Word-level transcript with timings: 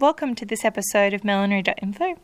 Welcome 0.00 0.36
to 0.36 0.46
this 0.46 0.64
episode 0.64 1.12
of 1.12 1.24
millinery.info. 1.24 2.20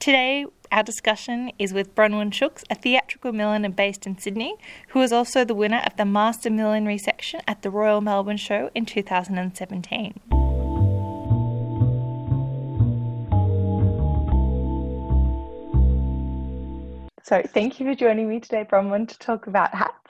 Today, 0.00 0.46
our 0.72 0.82
discussion 0.82 1.52
is 1.60 1.72
with 1.72 1.94
Bronwyn 1.94 2.34
Shooks, 2.34 2.64
a 2.68 2.74
theatrical 2.74 3.30
milliner 3.30 3.68
based 3.68 4.04
in 4.04 4.18
Sydney, 4.18 4.56
who 4.88 4.98
was 4.98 5.12
also 5.12 5.44
the 5.44 5.54
winner 5.54 5.80
of 5.86 5.96
the 5.96 6.04
Master 6.04 6.50
Millinery 6.50 6.98
section 6.98 7.40
at 7.46 7.62
the 7.62 7.70
Royal 7.70 8.00
Melbourne 8.00 8.36
Show 8.36 8.68
in 8.74 8.84
2017. 8.84 10.20
So, 17.22 17.42
thank 17.46 17.78
you 17.78 17.86
for 17.86 17.94
joining 17.94 18.28
me 18.28 18.40
today, 18.40 18.66
Bronwyn, 18.68 19.06
to 19.06 19.18
talk 19.20 19.46
about 19.46 19.72
hats. 19.72 20.03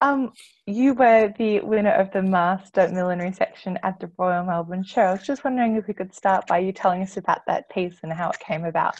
Um, 0.00 0.32
you 0.66 0.94
were 0.94 1.32
the 1.38 1.60
winner 1.60 1.92
of 1.92 2.10
the 2.12 2.22
Master 2.22 2.88
Millinery 2.88 3.32
section 3.32 3.78
at 3.82 3.98
the 4.00 4.10
Royal 4.18 4.44
Melbourne 4.44 4.84
Show. 4.84 5.02
I 5.02 5.12
was 5.12 5.22
just 5.22 5.44
wondering 5.44 5.76
if 5.76 5.86
we 5.86 5.94
could 5.94 6.14
start 6.14 6.46
by 6.46 6.58
you 6.58 6.72
telling 6.72 7.02
us 7.02 7.16
about 7.16 7.46
that 7.46 7.70
piece 7.70 7.96
and 8.02 8.12
how 8.12 8.30
it 8.30 8.38
came 8.38 8.64
about. 8.64 8.96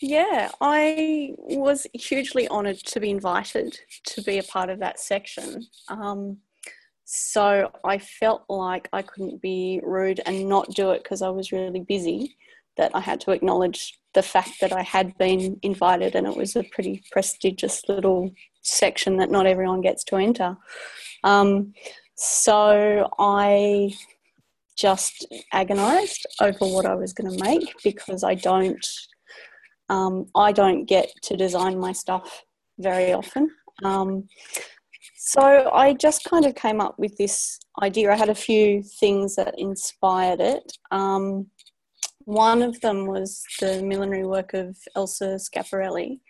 Yeah, 0.00 0.50
I 0.60 1.34
was 1.38 1.86
hugely 1.92 2.48
honoured 2.48 2.78
to 2.78 3.00
be 3.00 3.10
invited 3.10 3.78
to 4.06 4.22
be 4.22 4.38
a 4.38 4.42
part 4.42 4.70
of 4.70 4.78
that 4.78 4.98
section. 4.98 5.66
Um, 5.88 6.38
so 7.04 7.70
I 7.84 7.98
felt 7.98 8.44
like 8.48 8.88
I 8.92 9.02
couldn't 9.02 9.42
be 9.42 9.80
rude 9.82 10.20
and 10.24 10.48
not 10.48 10.70
do 10.70 10.92
it 10.92 11.02
because 11.02 11.22
I 11.22 11.28
was 11.28 11.52
really 11.52 11.80
busy, 11.80 12.36
that 12.76 12.92
I 12.94 13.00
had 13.00 13.20
to 13.22 13.32
acknowledge 13.32 13.98
the 14.14 14.22
fact 14.22 14.60
that 14.60 14.72
I 14.72 14.82
had 14.82 15.18
been 15.18 15.58
invited 15.62 16.14
and 16.14 16.26
it 16.26 16.36
was 16.36 16.56
a 16.56 16.64
pretty 16.64 17.02
prestigious 17.12 17.82
little 17.88 18.30
section 18.70 19.16
that 19.18 19.30
not 19.30 19.46
everyone 19.46 19.80
gets 19.80 20.04
to 20.04 20.16
enter. 20.16 20.56
Um, 21.24 21.72
so 22.14 23.08
I 23.18 23.92
just 24.76 25.26
agonized 25.52 26.26
over 26.40 26.66
what 26.66 26.86
I 26.86 26.94
was 26.94 27.12
going 27.12 27.36
to 27.36 27.44
make 27.44 27.74
because 27.84 28.24
I 28.24 28.34
don't 28.34 28.86
um, 29.90 30.26
I 30.36 30.52
don't 30.52 30.84
get 30.84 31.10
to 31.24 31.36
design 31.36 31.78
my 31.78 31.92
stuff 31.92 32.44
very 32.78 33.12
often. 33.12 33.50
Um, 33.82 34.28
so 35.16 35.70
I 35.72 35.94
just 35.94 36.24
kind 36.24 36.46
of 36.46 36.54
came 36.54 36.80
up 36.80 36.98
with 36.98 37.16
this 37.16 37.58
idea. 37.82 38.12
I 38.12 38.16
had 38.16 38.28
a 38.28 38.34
few 38.34 38.82
things 38.82 39.36
that 39.36 39.54
inspired 39.58 40.40
it. 40.40 40.72
Um, 40.92 41.48
one 42.24 42.62
of 42.62 42.80
them 42.80 43.06
was 43.06 43.42
the 43.60 43.82
millinery 43.82 44.24
work 44.24 44.54
of 44.54 44.76
Elsa 44.94 45.38
Schiaparelli, 45.38 46.20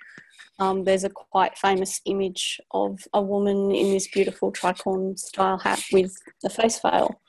um, 0.60 0.84
there's 0.84 1.04
a 1.04 1.10
quite 1.10 1.56
famous 1.56 2.00
image 2.04 2.60
of 2.72 3.00
a 3.14 3.20
woman 3.20 3.70
in 3.70 3.92
this 3.92 4.08
beautiful 4.08 4.52
tricorn 4.52 5.18
style 5.18 5.58
hat 5.58 5.82
with 5.90 6.14
a 6.44 6.50
face 6.50 6.78
veil. 6.80 7.20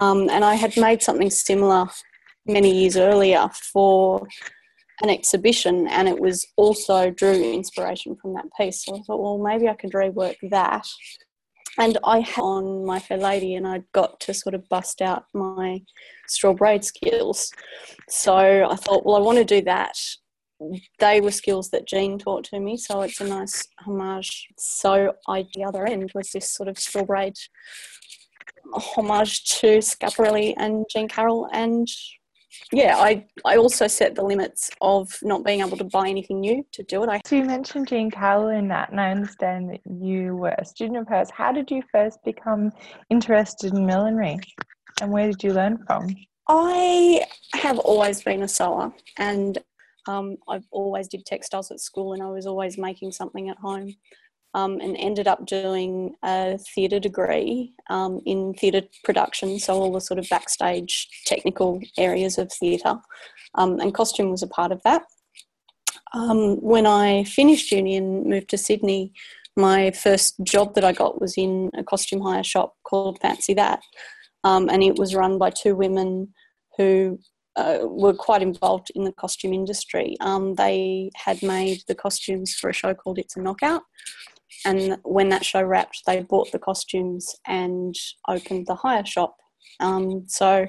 Um, 0.00 0.28
and 0.30 0.44
I 0.44 0.54
had 0.54 0.76
made 0.76 1.02
something 1.02 1.30
similar 1.30 1.88
many 2.46 2.70
years 2.70 2.96
earlier 2.96 3.48
for 3.72 4.28
an 5.02 5.08
exhibition, 5.08 5.88
and 5.88 6.06
it 6.06 6.20
was 6.20 6.46
also 6.56 7.10
drew 7.10 7.32
inspiration 7.32 8.14
from 8.20 8.34
that 8.34 8.46
piece. 8.58 8.84
So 8.84 8.96
I 8.96 9.00
thought, 9.00 9.22
well, 9.22 9.38
maybe 9.38 9.66
I 9.68 9.74
could 9.74 9.92
rework 9.92 10.36
that. 10.50 10.86
And 11.78 11.96
I 12.04 12.20
had 12.20 12.42
on 12.42 12.84
My 12.84 12.98
Fair 12.98 13.16
Lady, 13.16 13.54
and 13.54 13.66
I 13.66 13.82
got 13.92 14.20
to 14.20 14.34
sort 14.34 14.54
of 14.54 14.68
bust 14.68 15.00
out 15.00 15.24
my 15.32 15.80
straw 16.28 16.52
braid 16.52 16.84
skills. 16.84 17.50
So 18.10 18.34
I 18.36 18.76
thought, 18.76 19.06
well, 19.06 19.16
I 19.16 19.20
want 19.20 19.38
to 19.38 19.44
do 19.44 19.62
that 19.62 19.96
they 20.98 21.20
were 21.20 21.30
skills 21.30 21.70
that 21.70 21.86
Jean 21.86 22.18
taught 22.18 22.44
to 22.44 22.60
me, 22.60 22.76
so 22.76 23.02
it's 23.02 23.20
a 23.20 23.24
nice 23.24 23.66
homage. 23.78 24.48
So 24.58 25.14
I, 25.26 25.46
the 25.54 25.64
other 25.64 25.86
end 25.86 26.12
was 26.14 26.30
this 26.30 26.50
sort 26.50 26.68
of 26.68 26.78
straw 26.78 27.04
braid 27.04 27.34
homage 28.72 29.44
to 29.60 29.78
Schiaparelli 29.78 30.54
and 30.56 30.86
Jean 30.90 31.08
Carroll, 31.08 31.48
and 31.52 31.88
yeah, 32.72 32.96
I 32.96 33.26
I 33.44 33.56
also 33.56 33.86
set 33.86 34.14
the 34.14 34.22
limits 34.22 34.70
of 34.80 35.16
not 35.22 35.44
being 35.44 35.60
able 35.60 35.76
to 35.76 35.84
buy 35.84 36.08
anything 36.08 36.40
new 36.40 36.64
to 36.72 36.82
do 36.84 37.02
it. 37.02 37.08
I 37.08 37.20
so 37.24 37.36
you 37.36 37.44
mentioned 37.44 37.88
Jean 37.88 38.10
Carroll 38.10 38.48
in 38.48 38.68
that, 38.68 38.90
and 38.90 39.00
I 39.00 39.10
understand 39.10 39.70
that 39.70 39.80
you 39.84 40.36
were 40.36 40.54
a 40.58 40.64
student 40.64 40.98
of 40.98 41.08
hers. 41.08 41.30
How 41.30 41.52
did 41.52 41.70
you 41.70 41.82
first 41.92 42.18
become 42.24 42.70
interested 43.08 43.72
in 43.72 43.86
millinery, 43.86 44.38
and 45.00 45.10
where 45.10 45.26
did 45.26 45.42
you 45.42 45.52
learn 45.52 45.78
from? 45.86 46.14
I 46.48 47.24
have 47.54 47.78
always 47.78 48.22
been 48.22 48.42
a 48.42 48.48
sewer, 48.48 48.92
and 49.16 49.58
um, 50.10 50.36
I've 50.48 50.66
always 50.70 51.08
did 51.08 51.24
textiles 51.24 51.70
at 51.70 51.80
school 51.80 52.12
and 52.12 52.22
I 52.22 52.30
was 52.30 52.46
always 52.46 52.76
making 52.76 53.12
something 53.12 53.48
at 53.48 53.58
home. 53.58 53.94
Um, 54.52 54.80
and 54.80 54.96
ended 54.96 55.28
up 55.28 55.46
doing 55.46 56.16
a 56.24 56.58
theatre 56.74 56.98
degree 56.98 57.72
um, 57.88 58.20
in 58.26 58.52
theatre 58.54 58.82
production, 59.04 59.60
so 59.60 59.74
all 59.74 59.92
the 59.92 60.00
sort 60.00 60.18
of 60.18 60.28
backstage 60.28 61.06
technical 61.24 61.80
areas 61.96 62.36
of 62.36 62.52
theatre, 62.52 62.96
um, 63.54 63.78
and 63.78 63.94
costume 63.94 64.28
was 64.28 64.42
a 64.42 64.48
part 64.48 64.72
of 64.72 64.82
that. 64.82 65.02
Um, 66.14 66.56
when 66.56 66.84
I 66.84 67.22
finished 67.22 67.70
uni 67.70 67.94
and 67.96 68.26
moved 68.26 68.50
to 68.50 68.58
Sydney, 68.58 69.12
my 69.56 69.92
first 69.92 70.34
job 70.42 70.74
that 70.74 70.84
I 70.84 70.90
got 70.90 71.20
was 71.20 71.38
in 71.38 71.70
a 71.78 71.84
costume 71.84 72.20
hire 72.20 72.42
shop 72.42 72.74
called 72.82 73.20
Fancy 73.20 73.54
That, 73.54 73.80
um, 74.42 74.68
and 74.68 74.82
it 74.82 74.98
was 74.98 75.14
run 75.14 75.38
by 75.38 75.50
two 75.50 75.76
women 75.76 76.34
who 76.76 77.20
uh, 77.56 77.78
were 77.82 78.14
quite 78.14 78.42
involved 78.42 78.88
in 78.94 79.04
the 79.04 79.12
costume 79.12 79.52
industry. 79.52 80.16
Um, 80.20 80.54
they 80.54 81.10
had 81.16 81.42
made 81.42 81.82
the 81.88 81.94
costumes 81.94 82.54
for 82.54 82.70
a 82.70 82.74
show 82.74 82.94
called 82.94 83.18
It's 83.18 83.36
a 83.36 83.40
Knockout. 83.40 83.82
And 84.64 84.98
when 85.04 85.28
that 85.30 85.44
show 85.44 85.62
wrapped, 85.62 86.02
they 86.06 86.20
bought 86.20 86.52
the 86.52 86.58
costumes 86.58 87.34
and 87.46 87.94
opened 88.28 88.66
the 88.66 88.74
hire 88.74 89.06
shop. 89.06 89.36
Um, 89.80 90.24
so, 90.26 90.66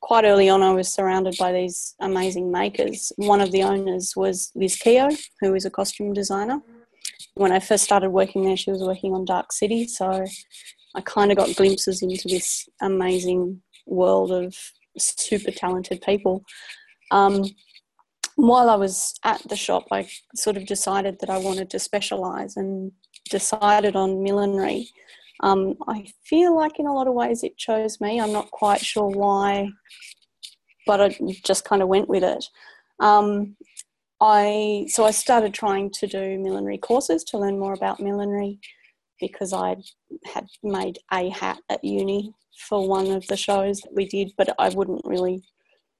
quite 0.00 0.24
early 0.24 0.48
on, 0.48 0.62
I 0.62 0.72
was 0.72 0.88
surrounded 0.88 1.36
by 1.38 1.52
these 1.52 1.94
amazing 2.00 2.50
makers. 2.50 3.12
One 3.16 3.40
of 3.40 3.52
the 3.52 3.62
owners 3.62 4.14
was 4.16 4.50
Liz 4.54 4.76
Keogh, 4.76 5.16
who 5.40 5.54
is 5.54 5.66
a 5.66 5.70
costume 5.70 6.12
designer. 6.12 6.60
When 7.34 7.52
I 7.52 7.60
first 7.60 7.84
started 7.84 8.10
working 8.10 8.44
there, 8.44 8.56
she 8.56 8.70
was 8.70 8.82
working 8.82 9.12
on 9.12 9.24
Dark 9.24 9.52
City. 9.52 9.86
So, 9.86 10.24
I 10.94 11.00
kind 11.02 11.30
of 11.30 11.36
got 11.36 11.54
glimpses 11.56 12.02
into 12.02 12.26
this 12.26 12.68
amazing 12.80 13.60
world 13.86 14.32
of 14.32 14.56
super 14.98 15.50
talented 15.50 16.00
people. 16.02 16.44
Um, 17.10 17.44
while 18.36 18.70
I 18.70 18.76
was 18.76 19.14
at 19.24 19.42
the 19.48 19.56
shop, 19.56 19.86
I 19.90 20.08
sort 20.34 20.56
of 20.56 20.66
decided 20.66 21.18
that 21.20 21.30
I 21.30 21.38
wanted 21.38 21.70
to 21.70 21.78
specialise 21.78 22.56
and 22.56 22.92
decided 23.28 23.96
on 23.96 24.22
millinery. 24.22 24.88
Um, 25.42 25.74
I 25.88 26.06
feel 26.24 26.56
like 26.56 26.78
in 26.78 26.86
a 26.86 26.92
lot 26.92 27.08
of 27.08 27.14
ways 27.14 27.42
it 27.42 27.56
chose 27.56 28.00
me. 28.00 28.20
I'm 28.20 28.32
not 28.32 28.50
quite 28.50 28.80
sure 28.80 29.08
why, 29.08 29.68
but 30.86 31.00
I 31.00 31.16
just 31.44 31.64
kind 31.64 31.82
of 31.82 31.88
went 31.88 32.08
with 32.08 32.22
it. 32.22 32.44
Um, 33.00 33.56
I 34.20 34.86
so 34.88 35.04
I 35.04 35.12
started 35.12 35.54
trying 35.54 35.90
to 35.92 36.06
do 36.06 36.38
millinery 36.38 36.76
courses 36.76 37.24
to 37.24 37.38
learn 37.38 37.58
more 37.58 37.72
about 37.72 38.00
millinery 38.00 38.58
because 39.20 39.52
I 39.52 39.76
had 40.24 40.46
made 40.62 40.98
a 41.12 41.28
hat 41.28 41.58
at 41.68 41.84
uni 41.84 42.32
for 42.68 42.88
one 42.88 43.10
of 43.10 43.26
the 43.26 43.36
shows 43.36 43.80
that 43.80 43.94
we 43.94 44.06
did, 44.06 44.32
but 44.36 44.54
I 44.58 44.68
wouldn't 44.70 45.02
really. 45.04 45.42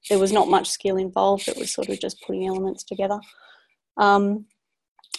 There 0.09 0.19
was 0.19 0.31
not 0.31 0.49
much 0.49 0.67
skill 0.69 0.97
involved. 0.97 1.47
It 1.47 1.57
was 1.57 1.71
sort 1.71 1.89
of 1.89 1.99
just 1.99 2.21
putting 2.25 2.47
elements 2.47 2.83
together. 2.83 3.19
Um, 3.97 4.45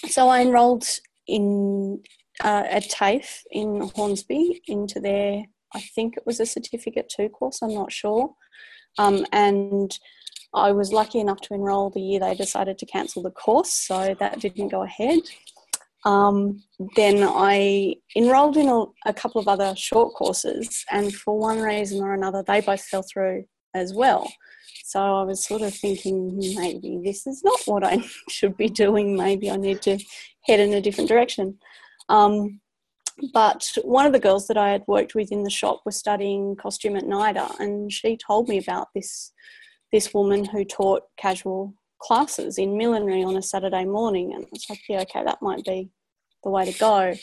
so 0.09 0.29
I 0.29 0.41
enrolled 0.41 0.85
in 1.29 2.03
uh, 2.43 2.65
at 2.69 2.91
TAFE 2.91 3.43
in 3.51 3.91
Hornsby 3.95 4.63
into 4.67 5.01
their. 5.01 5.45
I 5.75 5.81
think 5.95 6.17
it 6.17 6.25
was 6.27 6.41
a 6.41 6.47
certificate 6.47 7.13
two 7.15 7.29
course. 7.29 7.63
I'm 7.63 7.75
not 7.75 7.93
sure, 7.93 8.35
um, 8.99 9.25
and 9.33 9.97
I 10.55 10.73
was 10.73 10.93
lucky 10.93 11.19
enough 11.19 11.41
to 11.43 11.55
enrol 11.55 11.91
the 11.91 12.01
year 12.01 12.21
they 12.21 12.35
decided 12.35 12.79
to 12.79 12.87
cancel 12.87 13.23
the 13.23 13.31
course, 13.31 13.73
so 13.73 14.15
that 14.19 14.41
didn't 14.41 14.69
go 14.69 14.83
ahead. 14.83 15.21
Um, 16.05 16.63
then 16.97 17.23
I 17.23 17.95
enrolled 18.17 18.57
in 18.57 18.69
a, 18.69 18.85
a, 19.07 19.15
couple 19.15 19.41
of 19.41 19.47
other 19.47 19.75
short 19.77 20.15
courses, 20.15 20.85
and 20.91 21.15
for 21.15 21.39
one 21.39 21.61
reason 21.61 22.03
or 22.03 22.13
another, 22.13 22.43
they 22.45 22.61
both 22.61 22.83
fell 22.83 23.05
through 23.05 23.45
as 23.73 23.95
well. 23.95 24.31
So 24.85 25.01
I 25.01 25.23
was 25.23 25.45
sort 25.45 25.63
of 25.63 25.73
thinking 25.73 26.37
maybe 26.57 27.01
this 27.05 27.27
is 27.27 27.43
not 27.45 27.61
what 27.67 27.85
I 27.85 28.05
should 28.29 28.57
be 28.57 28.69
doing. 28.69 29.17
Maybe 29.17 29.51
I 29.51 29.57
need 29.57 29.81
to 29.83 29.99
head 30.45 30.61
in 30.61 30.73
a 30.73 30.81
different 30.81 31.09
direction. 31.09 31.59
Um, 32.09 32.61
but 33.33 33.65
one 33.83 34.07
of 34.07 34.13
the 34.13 34.21
girls 34.21 34.49
that 34.49 34.57
I 34.57 34.71
had 34.71 34.83
worked 34.89 35.15
with 35.15 35.31
in 35.31 35.45
the 35.45 35.51
shop 35.51 35.83
was 35.85 35.97
studying 35.97 36.57
costume 36.57 36.97
at 36.97 37.05
NIDA, 37.05 37.59
and 37.61 37.93
she 37.93 38.17
told 38.17 38.49
me 38.49 38.59
about 38.59 38.89
this 38.95 39.33
this 39.93 40.13
woman 40.15 40.45
who 40.45 40.65
taught 40.65 41.03
casual 41.19 41.75
classes 42.03 42.59
in 42.59 42.77
millinery 42.77 43.23
on 43.23 43.37
a 43.37 43.43
Saturday 43.43 43.85
morning. 43.85 44.35
And 44.35 44.47
it's 44.53 44.69
like, 44.69 44.81
yeah, 44.89 45.01
okay, 45.03 45.25
that 45.25 45.43
might 45.43 45.65
be 45.65 45.91
the 46.45 46.51
way 46.51 46.71
to 46.71 46.79
go. 46.79 47.15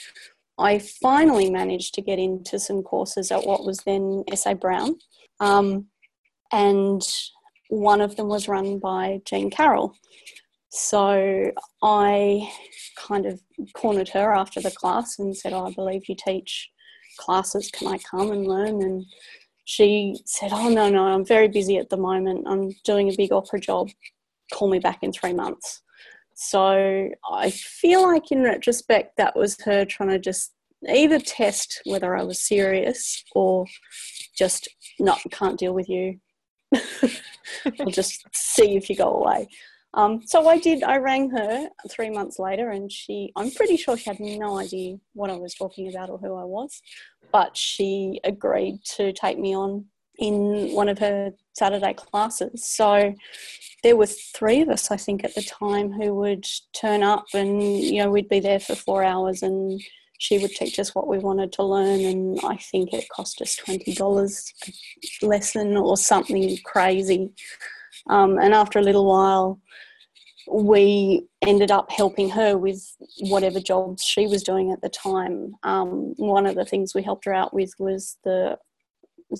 I 0.58 0.80
finally 0.80 1.50
managed 1.50 1.94
to 1.96 2.02
get 2.02 2.20
into 2.20 2.60
some 2.60 2.84
courses 2.84 3.32
at 3.32 3.46
what 3.46 3.66
was 3.66 3.80
then 3.80 4.24
SA 4.34 4.56
Brown. 4.56 4.96
Um, 5.40 5.88
and 6.52 7.02
one 7.70 8.02
of 8.02 8.16
them 8.16 8.28
was 8.28 8.48
run 8.48 8.80
by 8.80 9.22
Jean 9.26 9.50
Carroll. 9.50 9.94
So 10.70 11.52
I 11.82 12.52
kind 12.98 13.26
of 13.26 13.42
cornered 13.74 14.10
her 14.10 14.34
after 14.34 14.62
the 14.62 14.72
class 14.72 15.18
and 15.20 15.36
said, 15.36 15.54
oh, 15.54 15.68
I 15.68 15.74
believe 15.74 16.08
you 16.08 16.16
teach 16.16 16.70
classes. 17.18 17.72
Can 17.72 17.88
I 17.88 17.98
come 18.00 18.32
and 18.32 18.48
learn? 18.48 18.82
And 18.82 19.06
she 19.66 20.16
said, 20.26 20.52
Oh, 20.52 20.70
no, 20.70 20.90
no, 20.90 21.04
I'm 21.04 21.26
very 21.26 21.48
busy 21.48 21.78
at 21.78 21.90
the 21.90 21.98
moment. 21.98 22.48
I'm 22.48 22.72
doing 22.84 23.10
a 23.10 23.16
big 23.16 23.32
opera 23.32 23.60
job. 23.60 23.90
Call 24.54 24.70
me 24.70 24.80
back 24.80 25.00
in 25.02 25.12
three 25.12 25.34
months. 25.34 25.82
So 26.36 27.10
I 27.30 27.50
feel 27.50 28.04
like 28.04 28.32
in 28.32 28.44
retrospect, 28.44 29.18
that 29.18 29.36
was 29.36 29.58
her 29.66 29.84
trying 29.86 30.10
to 30.10 30.20
just 30.20 30.54
either 30.88 31.20
test 31.20 31.82
whether 31.86 32.16
I 32.16 32.24
was 32.24 32.42
serious 32.42 33.24
or 33.36 33.66
just 34.38 34.70
not 35.00 35.20
can't 35.32 35.60
deal 35.60 35.74
with 35.74 35.90
you. 35.90 36.20
I'll 37.80 37.92
just 37.92 38.24
see 38.34 38.78
if 38.78 38.90
you 38.90 38.96
go 38.96 39.12
away. 39.12 39.50
Um, 39.96 40.22
so 40.26 40.48
I 40.48 40.60
did. 40.60 40.84
I 40.84 40.98
rang 40.98 41.30
her 41.32 41.68
three 41.90 42.10
months 42.10 42.38
later, 42.38 42.70
and 42.70 42.92
she. 42.92 43.32
I'm 43.36 43.52
pretty 43.52 43.76
sure 43.76 43.98
she 43.98 44.10
had 44.10 44.20
no 44.20 44.60
idea 44.60 44.98
what 45.14 45.32
I 45.32 45.36
was 45.36 45.56
talking 45.56 45.90
about 45.90 46.10
or 46.10 46.20
who 46.20 46.36
I 46.36 46.44
was, 46.44 46.82
but 47.32 47.58
she 47.58 48.20
agreed 48.24 48.80
to 48.96 49.12
take 49.14 49.40
me 49.40 49.56
on 49.56 49.86
in 50.20 50.74
one 50.74 50.90
of 50.90 51.00
her 51.00 51.32
Saturday 51.54 51.94
classes. 51.94 52.66
So 52.66 53.16
there 53.84 53.96
were 53.96 54.06
three 54.06 54.62
of 54.62 54.70
us, 54.70 54.92
I 54.92 54.98
think, 54.98 55.24
at 55.24 55.34
the 55.36 55.42
time 55.42 55.92
who 55.92 56.14
would 56.16 56.46
turn 56.74 57.02
up, 57.02 57.26
and 57.34 57.62
you 57.64 58.04
know 58.04 58.12
we'd 58.12 58.30
be 58.30 58.40
there 58.40 58.60
for 58.60 58.76
four 58.76 59.04
hours, 59.04 59.42
and 59.42 59.82
she 60.20 60.38
would 60.38 60.52
teach 60.52 60.78
us 60.80 60.94
what 60.94 61.08
we 61.08 61.18
wanted 61.18 61.54
to 61.54 61.64
learn. 61.64 62.02
And 62.02 62.40
I 62.44 62.58
think 62.58 62.94
it 62.94 63.10
cost 63.10 63.42
us 63.42 63.56
twenty 63.56 63.94
dollars 63.94 64.54
a 65.22 65.26
lesson 65.26 65.78
or 65.78 65.98
something 65.98 66.58
crazy. 66.66 67.32
Um, 68.10 68.38
and 68.40 68.54
after 68.54 68.80
a 68.80 68.84
little 68.84 69.06
while, 69.06 69.60
we 70.52 71.26
ended 71.42 71.72
up 71.72 71.92
helping 71.92 72.30
her 72.30 72.58
with 72.58 72.84
whatever 73.22 73.60
jobs 73.60 74.04
she 74.04 74.28
was 74.28 74.44
doing 74.44 74.72
at 74.72 74.82
the 74.82 74.90
time. 74.90 75.54
Um, 75.64 76.14
one 76.18 76.46
of 76.46 76.56
the 76.56 76.66
things 76.66 76.94
we 76.94 77.04
helped 77.04 77.26
her 77.26 77.34
out 77.34 77.54
with 77.54 77.72
was 77.80 78.18
the 78.24 78.58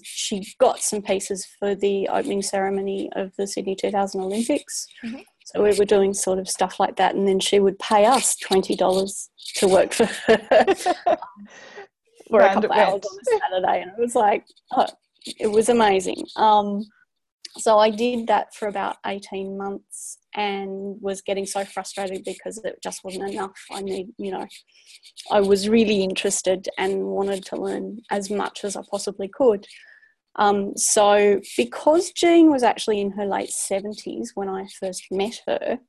she 0.04 0.46
got 0.60 0.80
some 0.80 1.02
pieces 1.02 1.48
for 1.60 1.76
the 1.76 2.08
opening 2.10 2.42
ceremony 2.42 3.10
of 3.16 3.32
the 3.38 3.48
Sydney 3.48 3.76
2000 3.76 4.22
Olympics. 4.22 4.88
Mm-hmm. 5.04 5.20
So 5.46 5.64
we 5.64 5.74
were 5.78 5.86
doing 5.86 6.14
sort 6.14 6.38
of 6.38 6.48
stuff 6.48 6.80
like 6.80 6.98
that, 6.98 7.16
and 7.16 7.28
then 7.28 7.40
she 7.40 7.60
would 7.60 7.80
pay 7.80 8.06
us 8.06 8.36
twenty 8.36 8.76
dollars 8.76 9.32
to 9.56 9.68
work 9.68 9.94
for 9.94 10.06
her 10.06 10.38
for 12.30 12.42
a 12.42 12.54
couple 12.54 12.72
hours 12.72 13.02
on 13.04 13.18
a 13.20 13.40
Saturday, 13.40 13.82
and 13.82 13.92
it 13.92 13.98
was 13.98 14.14
like, 14.14 14.46
oh, 14.74 14.86
it 15.40 15.48
was 15.48 15.70
amazing. 15.70 16.24
Um, 16.36 16.86
so 17.60 17.78
I 17.78 17.90
did 17.90 18.28
that 18.28 18.54
for 18.56 18.68
about 18.68 18.98
18 19.06 19.58
months 19.58 20.18
and 20.36 20.98
was 21.02 21.22
getting 21.22 21.46
so 21.46 21.66
frustrated 21.66 22.24
because 22.24 22.58
it 22.64 22.80
just 22.82 23.04
wasn't 23.04 23.32
enough. 23.32 23.58
I 23.72 23.82
need, 23.82 24.10
you 24.18 24.32
know, 24.32 24.48
I 25.32 25.42
was 25.42 25.68
really 25.68 26.04
interested 26.04 26.68
and 26.78 27.06
wanted 27.06 27.46
to 27.46 27.56
learn 27.56 28.00
as 28.12 28.30
much 28.30 28.64
as 28.64 28.76
I 28.76 28.82
possibly 28.90 29.28
could. 29.28 29.66
Um, 30.36 30.78
so, 30.78 31.42
because 31.58 32.12
Jean 32.12 32.52
was 32.52 32.64
actually 32.64 33.02
in 33.02 33.12
her 33.12 33.26
late 33.26 33.50
70s 33.50 34.30
when 34.36 34.48
I 34.48 34.68
first 34.80 35.06
met 35.12 35.42
her, 35.48 35.80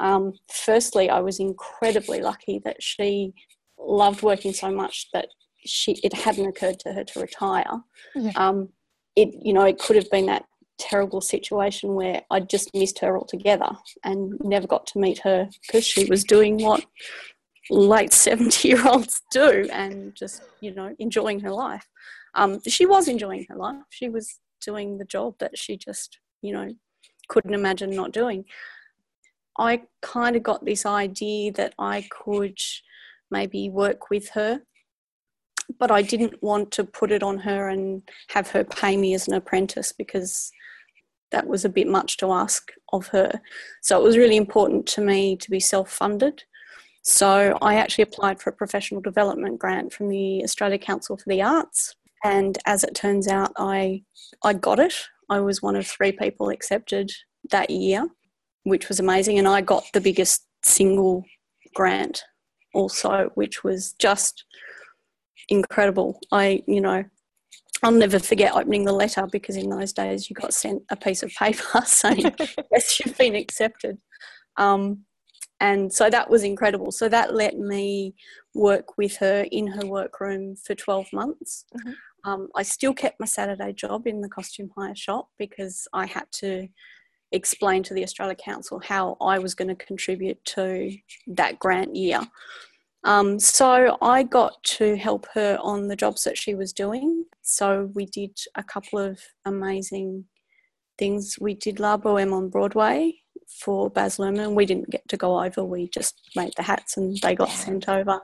um, 0.00 0.34
firstly, 0.52 1.10
I 1.10 1.20
was 1.20 1.40
incredibly 1.40 2.20
lucky 2.20 2.60
that 2.64 2.82
she 2.82 3.32
loved 3.78 4.22
working 4.22 4.52
so 4.52 4.70
much 4.70 5.08
that 5.12 5.28
she 5.64 5.92
it 6.04 6.12
hadn't 6.12 6.46
occurred 6.46 6.78
to 6.80 6.92
her 6.92 7.04
to 7.04 7.20
retire. 7.20 7.82
Um, 8.36 8.68
it 9.16 9.30
you 9.42 9.52
know 9.52 9.64
it 9.64 9.78
could 9.78 9.96
have 9.96 10.10
been 10.10 10.26
that 10.26 10.44
terrible 10.78 11.20
situation 11.20 11.94
where 11.94 12.22
I 12.30 12.40
just 12.40 12.72
missed 12.74 12.98
her 13.00 13.16
altogether 13.16 13.70
and 14.04 14.38
never 14.40 14.66
got 14.66 14.86
to 14.88 14.98
meet 14.98 15.18
her 15.20 15.48
because 15.62 15.84
she 15.84 16.04
was 16.06 16.24
doing 16.24 16.62
what 16.62 16.84
late 17.70 18.12
70 18.12 18.68
year 18.68 18.86
olds 18.86 19.22
do 19.32 19.68
and 19.72 20.14
just, 20.14 20.42
you 20.60 20.74
know, 20.74 20.94
enjoying 20.98 21.40
her 21.40 21.50
life. 21.50 21.86
Um, 22.34 22.60
she 22.66 22.86
was 22.86 23.08
enjoying 23.08 23.46
her 23.48 23.56
life. 23.56 23.82
She 23.90 24.08
was 24.08 24.38
doing 24.64 24.98
the 24.98 25.04
job 25.04 25.34
that 25.40 25.58
she 25.58 25.76
just, 25.76 26.18
you 26.42 26.52
know, 26.52 26.74
couldn't 27.28 27.54
imagine 27.54 27.90
not 27.90 28.12
doing. 28.12 28.44
I 29.58 29.82
kind 30.02 30.36
of 30.36 30.42
got 30.42 30.64
this 30.64 30.86
idea 30.86 31.52
that 31.52 31.74
I 31.78 32.06
could 32.10 32.58
maybe 33.30 33.68
work 33.68 34.08
with 34.10 34.30
her 34.30 34.62
but 35.78 35.90
I 35.90 36.02
didn't 36.02 36.42
want 36.42 36.70
to 36.72 36.84
put 36.84 37.10
it 37.10 37.22
on 37.22 37.38
her 37.38 37.68
and 37.68 38.02
have 38.30 38.48
her 38.50 38.64
pay 38.64 38.96
me 38.96 39.14
as 39.14 39.28
an 39.28 39.34
apprentice 39.34 39.92
because 39.92 40.50
that 41.30 41.46
was 41.46 41.64
a 41.64 41.68
bit 41.68 41.86
much 41.86 42.16
to 42.18 42.32
ask 42.32 42.72
of 42.92 43.08
her. 43.08 43.40
So 43.82 43.98
it 43.98 44.04
was 44.04 44.16
really 44.16 44.36
important 44.36 44.86
to 44.88 45.00
me 45.00 45.36
to 45.36 45.50
be 45.50 45.60
self 45.60 45.90
funded. 45.90 46.44
So 47.02 47.56
I 47.62 47.76
actually 47.76 48.02
applied 48.02 48.40
for 48.40 48.50
a 48.50 48.56
professional 48.56 49.00
development 49.00 49.58
grant 49.58 49.92
from 49.92 50.08
the 50.08 50.42
Australia 50.42 50.78
Council 50.78 51.16
for 51.16 51.28
the 51.28 51.42
Arts. 51.42 51.94
And 52.24 52.58
as 52.66 52.84
it 52.84 52.94
turns 52.94 53.28
out, 53.28 53.52
I, 53.56 54.02
I 54.44 54.52
got 54.52 54.78
it. 54.78 54.94
I 55.30 55.40
was 55.40 55.62
one 55.62 55.76
of 55.76 55.86
three 55.86 56.12
people 56.12 56.50
accepted 56.50 57.10
that 57.50 57.70
year, 57.70 58.08
which 58.64 58.88
was 58.88 59.00
amazing. 59.00 59.38
And 59.38 59.48
I 59.48 59.60
got 59.60 59.84
the 59.92 60.00
biggest 60.00 60.46
single 60.62 61.24
grant 61.74 62.24
also, 62.74 63.30
which 63.34 63.62
was 63.62 63.94
just 63.98 64.44
incredible. 65.48 66.20
I, 66.32 66.62
you 66.66 66.80
know, 66.80 67.04
I'll 67.82 67.92
never 67.92 68.18
forget 68.18 68.54
opening 68.54 68.84
the 68.84 68.92
letter 68.92 69.26
because 69.30 69.56
in 69.56 69.70
those 69.70 69.92
days 69.92 70.28
you 70.28 70.34
got 70.34 70.52
sent 70.52 70.82
a 70.90 70.96
piece 70.96 71.22
of 71.22 71.30
paper 71.30 71.82
saying, 71.84 72.34
yes, 72.72 73.00
you've 73.00 73.16
been 73.16 73.34
accepted. 73.34 73.98
Um, 74.56 75.04
and 75.60 75.92
so 75.92 76.08
that 76.10 76.30
was 76.30 76.44
incredible. 76.44 76.92
So 76.92 77.08
that 77.08 77.34
let 77.34 77.58
me 77.58 78.14
work 78.54 78.96
with 78.96 79.16
her 79.18 79.46
in 79.50 79.66
her 79.68 79.86
workroom 79.86 80.56
for 80.56 80.74
12 80.74 81.12
months. 81.12 81.64
Mm-hmm. 81.76 82.30
Um, 82.30 82.48
I 82.54 82.62
still 82.62 82.94
kept 82.94 83.20
my 83.20 83.26
Saturday 83.26 83.72
job 83.72 84.06
in 84.06 84.20
the 84.20 84.28
costume 84.28 84.70
hire 84.76 84.94
shop 84.94 85.28
because 85.38 85.86
I 85.92 86.06
had 86.06 86.26
to 86.32 86.68
explain 87.32 87.82
to 87.84 87.94
the 87.94 88.02
Australia 88.02 88.34
Council 88.34 88.80
how 88.84 89.16
I 89.20 89.38
was 89.38 89.54
going 89.54 89.68
to 89.68 89.84
contribute 89.84 90.42
to 90.46 90.96
that 91.28 91.58
grant 91.58 91.94
year. 91.94 92.20
Um, 93.04 93.38
so 93.38 93.96
I 94.02 94.22
got 94.22 94.62
to 94.64 94.96
help 94.96 95.26
her 95.34 95.58
on 95.62 95.88
the 95.88 95.96
jobs 95.96 96.24
that 96.24 96.36
she 96.36 96.54
was 96.54 96.72
doing. 96.72 97.24
So 97.42 97.90
we 97.94 98.06
did 98.06 98.36
a 98.54 98.62
couple 98.62 98.98
of 98.98 99.20
amazing 99.44 100.24
things. 100.98 101.36
We 101.40 101.54
did 101.54 101.80
La 101.80 101.96
Boheme 101.96 102.32
on 102.32 102.48
Broadway 102.48 103.14
for 103.48 103.88
Baz 103.88 104.18
Luhrmann. 104.18 104.54
We 104.54 104.66
didn't 104.66 104.90
get 104.90 105.08
to 105.08 105.16
go 105.16 105.42
over. 105.42 105.64
We 105.64 105.88
just 105.88 106.20
made 106.36 106.52
the 106.56 106.62
hats 106.62 106.96
and 106.96 107.16
they 107.18 107.34
got 107.34 107.50
sent 107.50 107.88
over. 107.88 108.20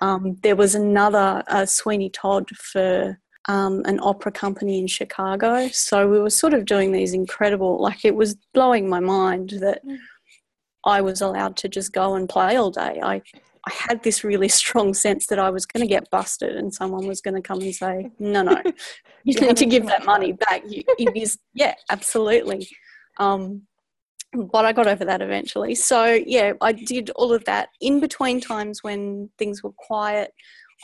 Um, 0.00 0.36
there 0.42 0.56
was 0.56 0.74
another 0.74 1.42
uh, 1.48 1.66
Sweeney 1.66 2.10
Todd 2.10 2.48
for 2.50 3.18
um, 3.46 3.82
an 3.86 3.98
opera 4.02 4.30
company 4.30 4.78
in 4.78 4.86
Chicago. 4.86 5.68
So 5.68 6.06
we 6.08 6.20
were 6.20 6.30
sort 6.30 6.54
of 6.54 6.66
doing 6.66 6.92
these 6.92 7.14
incredible, 7.14 7.80
like 7.80 8.04
it 8.04 8.14
was 8.14 8.36
blowing 8.52 8.88
my 8.88 9.00
mind 9.00 9.54
that 9.60 9.84
mm. 9.86 9.96
I 10.84 11.00
was 11.00 11.20
allowed 11.20 11.56
to 11.58 11.68
just 11.68 11.92
go 11.92 12.14
and 12.14 12.28
play 12.28 12.56
all 12.56 12.70
day. 12.70 13.00
I 13.02 13.22
I 13.68 13.72
had 13.74 14.02
this 14.02 14.24
really 14.24 14.48
strong 14.62 14.94
sense 14.94 15.26
that 15.26 15.38
I 15.38 15.50
was 15.50 15.66
going 15.66 15.82
to 15.82 15.88
get 15.88 16.10
busted 16.10 16.56
and 16.56 16.72
someone 16.72 17.06
was 17.06 17.20
going 17.20 17.34
to 17.34 17.42
come 17.42 17.60
and 17.60 17.74
say, 17.74 18.10
no, 18.18 18.42
no, 18.42 18.62
you 19.24 19.34
need 19.34 19.56
to 19.56 19.66
give 19.66 19.86
that 19.86 20.04
money 20.04 20.32
back. 20.32 20.62
You, 20.66 20.82
it 20.98 21.16
is, 21.16 21.38
yeah, 21.54 21.74
absolutely. 21.90 22.68
Um, 23.18 23.62
but 24.32 24.64
I 24.64 24.72
got 24.72 24.86
over 24.86 25.04
that 25.04 25.22
eventually. 25.22 25.74
So, 25.74 26.04
yeah, 26.26 26.52
I 26.60 26.72
did 26.72 27.10
all 27.10 27.32
of 27.32 27.44
that. 27.44 27.68
In 27.80 28.00
between 28.00 28.40
times 28.40 28.82
when 28.82 29.30
things 29.38 29.62
were 29.62 29.72
quiet, 29.72 30.32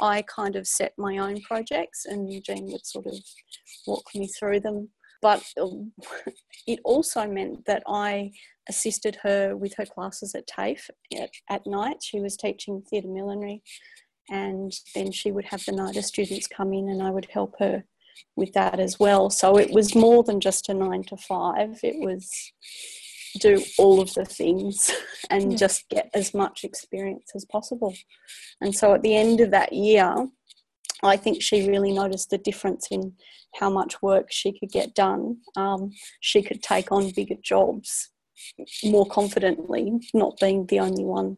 I 0.01 0.23
kind 0.23 0.57
of 0.57 0.67
set 0.67 0.93
my 0.99 1.19
own 1.19 1.41
projects 1.43 2.07
and 2.07 2.33
Eugene 2.33 2.67
would 2.73 2.85
sort 2.85 3.07
of 3.07 3.15
walk 3.87 4.07
me 4.15 4.29
through 4.29 4.61
them. 4.61 4.89
But 5.23 5.45
um, 5.61 5.93
it 6.67 6.81
also 6.85 7.27
meant 7.27 7.65
that 7.67 7.83
I 7.87 8.33
assisted 8.69 9.19
her 9.23 9.57
with 9.57 9.75
her 9.77 9.87
classes 9.87 10.35
at 10.35 10.47
TAFE 10.47 10.89
at, 11.19 11.31
at 11.51 11.67
night. 11.67 12.03
She 12.03 12.21
was 12.21 12.37
teaching 12.37 12.83
theatre 12.83 13.09
millinery, 13.09 13.63
and 14.31 14.73
then 14.95 15.13
she 15.13 15.33
would 15.33 15.47
have 15.47 15.65
the 15.65 15.73
NIDA 15.73 16.03
students 16.03 16.47
come 16.47 16.73
in, 16.73 16.89
and 16.89 17.03
I 17.03 17.11
would 17.11 17.29
help 17.31 17.55
her 17.59 17.85
with 18.37 18.53
that 18.53 18.81
as 18.81 18.99
well. 18.99 19.31
So 19.31 19.59
it 19.59 19.71
was 19.71 19.95
more 19.95 20.23
than 20.23 20.41
just 20.41 20.69
a 20.69 20.75
nine 20.75 21.05
to 21.05 21.17
five, 21.17 21.79
it 21.83 21.99
was 21.99 22.31
do 23.41 23.61
all 23.79 24.01
of 24.01 24.15
the 24.15 24.25
things 24.25 24.93
and 25.31 25.53
yeah. 25.53 25.59
just 25.59 25.89
get 25.89 26.09
as 26.15 26.35
much 26.35 26.65
experience 26.65 27.33
as 27.35 27.45
possible. 27.45 27.95
And 28.61 28.75
so 28.75 28.95
at 28.95 29.03
the 29.03 29.17
end 29.17 29.41
of 29.41 29.51
that 29.51 29.73
year, 29.73 30.15
I 31.03 31.17
think 31.17 31.43
she 31.43 31.69
really 31.69 31.93
noticed 31.93 32.31
the 32.31 32.39
difference 32.39 32.89
in 32.91 33.15
how 33.57 33.71
much 33.71 34.01
work 34.03 34.29
she 34.31 34.57
could 34.59 34.71
get 34.71 34.95
done. 34.95 35.39
Um, 35.57 35.93
she 36.21 36.43
could 36.43 36.63
take 36.63 36.91
on 36.91 37.11
bigger 37.11 37.37
jobs 37.43 38.11
more 38.85 39.07
confidently, 39.07 39.93
not 40.13 40.39
being 40.41 40.67
the 40.67 40.81
only 40.81 41.05
one 41.05 41.37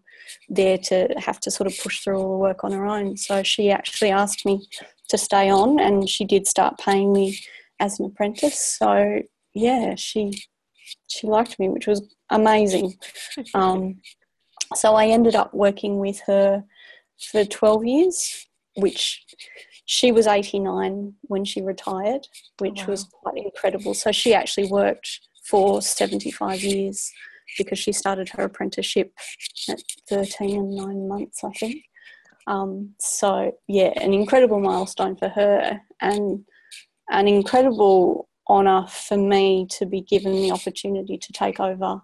there 0.48 0.78
to 0.78 1.08
have 1.16 1.40
to 1.40 1.50
sort 1.50 1.66
of 1.66 1.78
push 1.78 2.00
through 2.00 2.18
all 2.18 2.32
the 2.32 2.38
work 2.38 2.64
on 2.64 2.72
her 2.72 2.86
own. 2.86 3.16
So 3.16 3.42
she 3.42 3.70
actually 3.70 4.10
asked 4.10 4.44
me 4.44 4.66
to 5.08 5.18
stay 5.18 5.50
on, 5.50 5.78
and 5.78 6.08
she 6.08 6.24
did 6.24 6.46
start 6.46 6.78
paying 6.78 7.12
me 7.12 7.38
as 7.80 8.00
an 8.00 8.06
apprentice. 8.06 8.60
So 8.60 9.22
yeah, 9.54 9.94
she 9.96 10.42
she 11.08 11.26
liked 11.26 11.58
me, 11.58 11.68
which 11.68 11.86
was 11.86 12.02
amazing. 12.30 12.94
Um, 13.54 14.00
so 14.74 14.94
I 14.94 15.06
ended 15.06 15.36
up 15.36 15.54
working 15.54 15.98
with 15.98 16.20
her 16.26 16.64
for 17.30 17.44
12 17.44 17.84
years, 17.84 18.46
which 18.76 19.24
she 19.84 20.10
was 20.10 20.26
89 20.26 21.14
when 21.22 21.44
she 21.44 21.62
retired, 21.62 22.26
which 22.58 22.80
wow. 22.80 22.86
was 22.88 23.04
quite 23.04 23.36
incredible. 23.36 23.94
So 23.94 24.10
she 24.10 24.34
actually 24.34 24.68
worked 24.68 25.20
for 25.48 25.82
75 25.82 26.62
years 26.62 27.12
because 27.58 27.78
she 27.78 27.92
started 27.92 28.28
her 28.30 28.44
apprenticeship 28.44 29.12
at 29.68 29.80
13 30.08 30.56
and 30.56 30.70
nine 30.74 31.08
months, 31.08 31.42
I 31.44 31.50
think. 31.50 31.84
Um, 32.46 32.94
so, 33.00 33.52
yeah, 33.66 33.92
an 33.96 34.12
incredible 34.12 34.60
milestone 34.60 35.16
for 35.16 35.28
her 35.28 35.80
and 36.00 36.44
an 37.10 37.28
incredible 37.28 38.28
honour 38.48 38.86
for 38.86 39.16
me 39.16 39.66
to 39.70 39.86
be 39.86 40.00
given 40.00 40.32
the 40.32 40.52
opportunity 40.52 41.18
to 41.18 41.32
take 41.32 41.58
over 41.58 42.00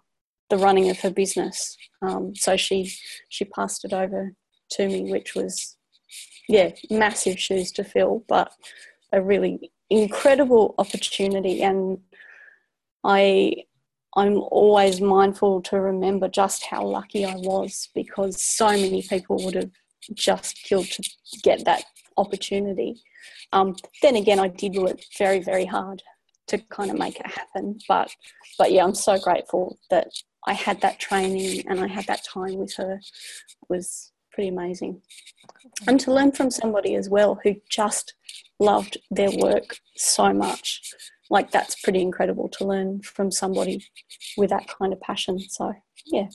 the 0.51 0.59
running 0.59 0.91
of 0.91 1.01
her 1.01 1.11
business. 1.11 1.77
Um, 2.03 2.35
so 2.35 2.57
she 2.57 2.93
she 3.29 3.45
passed 3.45 3.85
it 3.85 3.93
over 3.93 4.35
to 4.73 4.87
me, 4.87 5.11
which 5.11 5.35
was 5.35 5.77
yeah 6.49 6.71
massive 6.91 7.39
shoes 7.39 7.71
to 7.73 7.85
fill, 7.85 8.25
but 8.29 8.53
a 9.13 9.23
really 9.23 9.71
incredible 9.91 10.75
opportunity. 10.79 11.63
And 11.63 11.99
I 13.05 13.65
I'm 14.15 14.39
always 14.39 15.01
mindful 15.01 15.63
to 15.63 15.81
remember 15.81 16.29
just 16.29 16.65
how 16.65 16.85
lucky 16.85 17.25
I 17.25 17.35
was 17.37 17.89
because 17.95 18.43
so 18.43 18.69
many 18.69 19.03
people 19.03 19.43
would 19.43 19.55
have 19.55 19.71
just 20.13 20.63
killed 20.65 20.91
to 20.91 21.03
get 21.43 21.65
that 21.65 21.85
opportunity. 22.19 23.01
Um, 23.53 23.77
then 24.03 24.17
again, 24.17 24.39
I 24.39 24.49
did 24.49 24.77
work 24.77 25.01
very, 25.17 25.41
very 25.41 25.65
hard 25.65 26.03
to 26.49 26.59
kind 26.59 26.91
of 26.91 26.99
make 26.99 27.19
it 27.19 27.27
happen. 27.27 27.79
But, 27.89 28.15
but 28.59 28.73
yeah, 28.73 28.85
I'm 28.85 28.95
so 28.95 29.19
grateful 29.19 29.79
that 29.89 30.09
I 30.47 30.53
had 30.53 30.81
that 30.83 30.99
training 30.99 31.65
and 31.69 31.81
I 31.81 31.87
had 31.87 32.07
that 32.07 32.25
time 32.25 32.57
with 32.57 32.75
her. 32.77 32.95
It 32.95 33.69
was 33.71 34.13
pretty 34.33 34.49
amazing. 34.49 35.01
And 35.87 35.99
to 36.01 36.13
learn 36.13 36.33
from 36.33 36.51
somebody 36.51 36.97
as 36.97 37.09
well 37.09 37.41
who 37.43 37.55
just 37.71 38.15
loved 38.59 38.99
their 39.11 39.31
work 39.31 39.77
so 39.97 40.33
much 40.33 40.83
like 41.33 41.51
that's 41.51 41.81
pretty 41.81 42.03
incredible 42.03 42.47
to 42.47 42.65
learn 42.67 43.01
from 43.01 43.31
somebody 43.31 43.83
with 44.37 44.51
that 44.51 44.69
kind 44.69 44.93
of 44.93 45.01
passion. 45.01 45.41
So 45.41 45.73
yeah. 46.05 46.29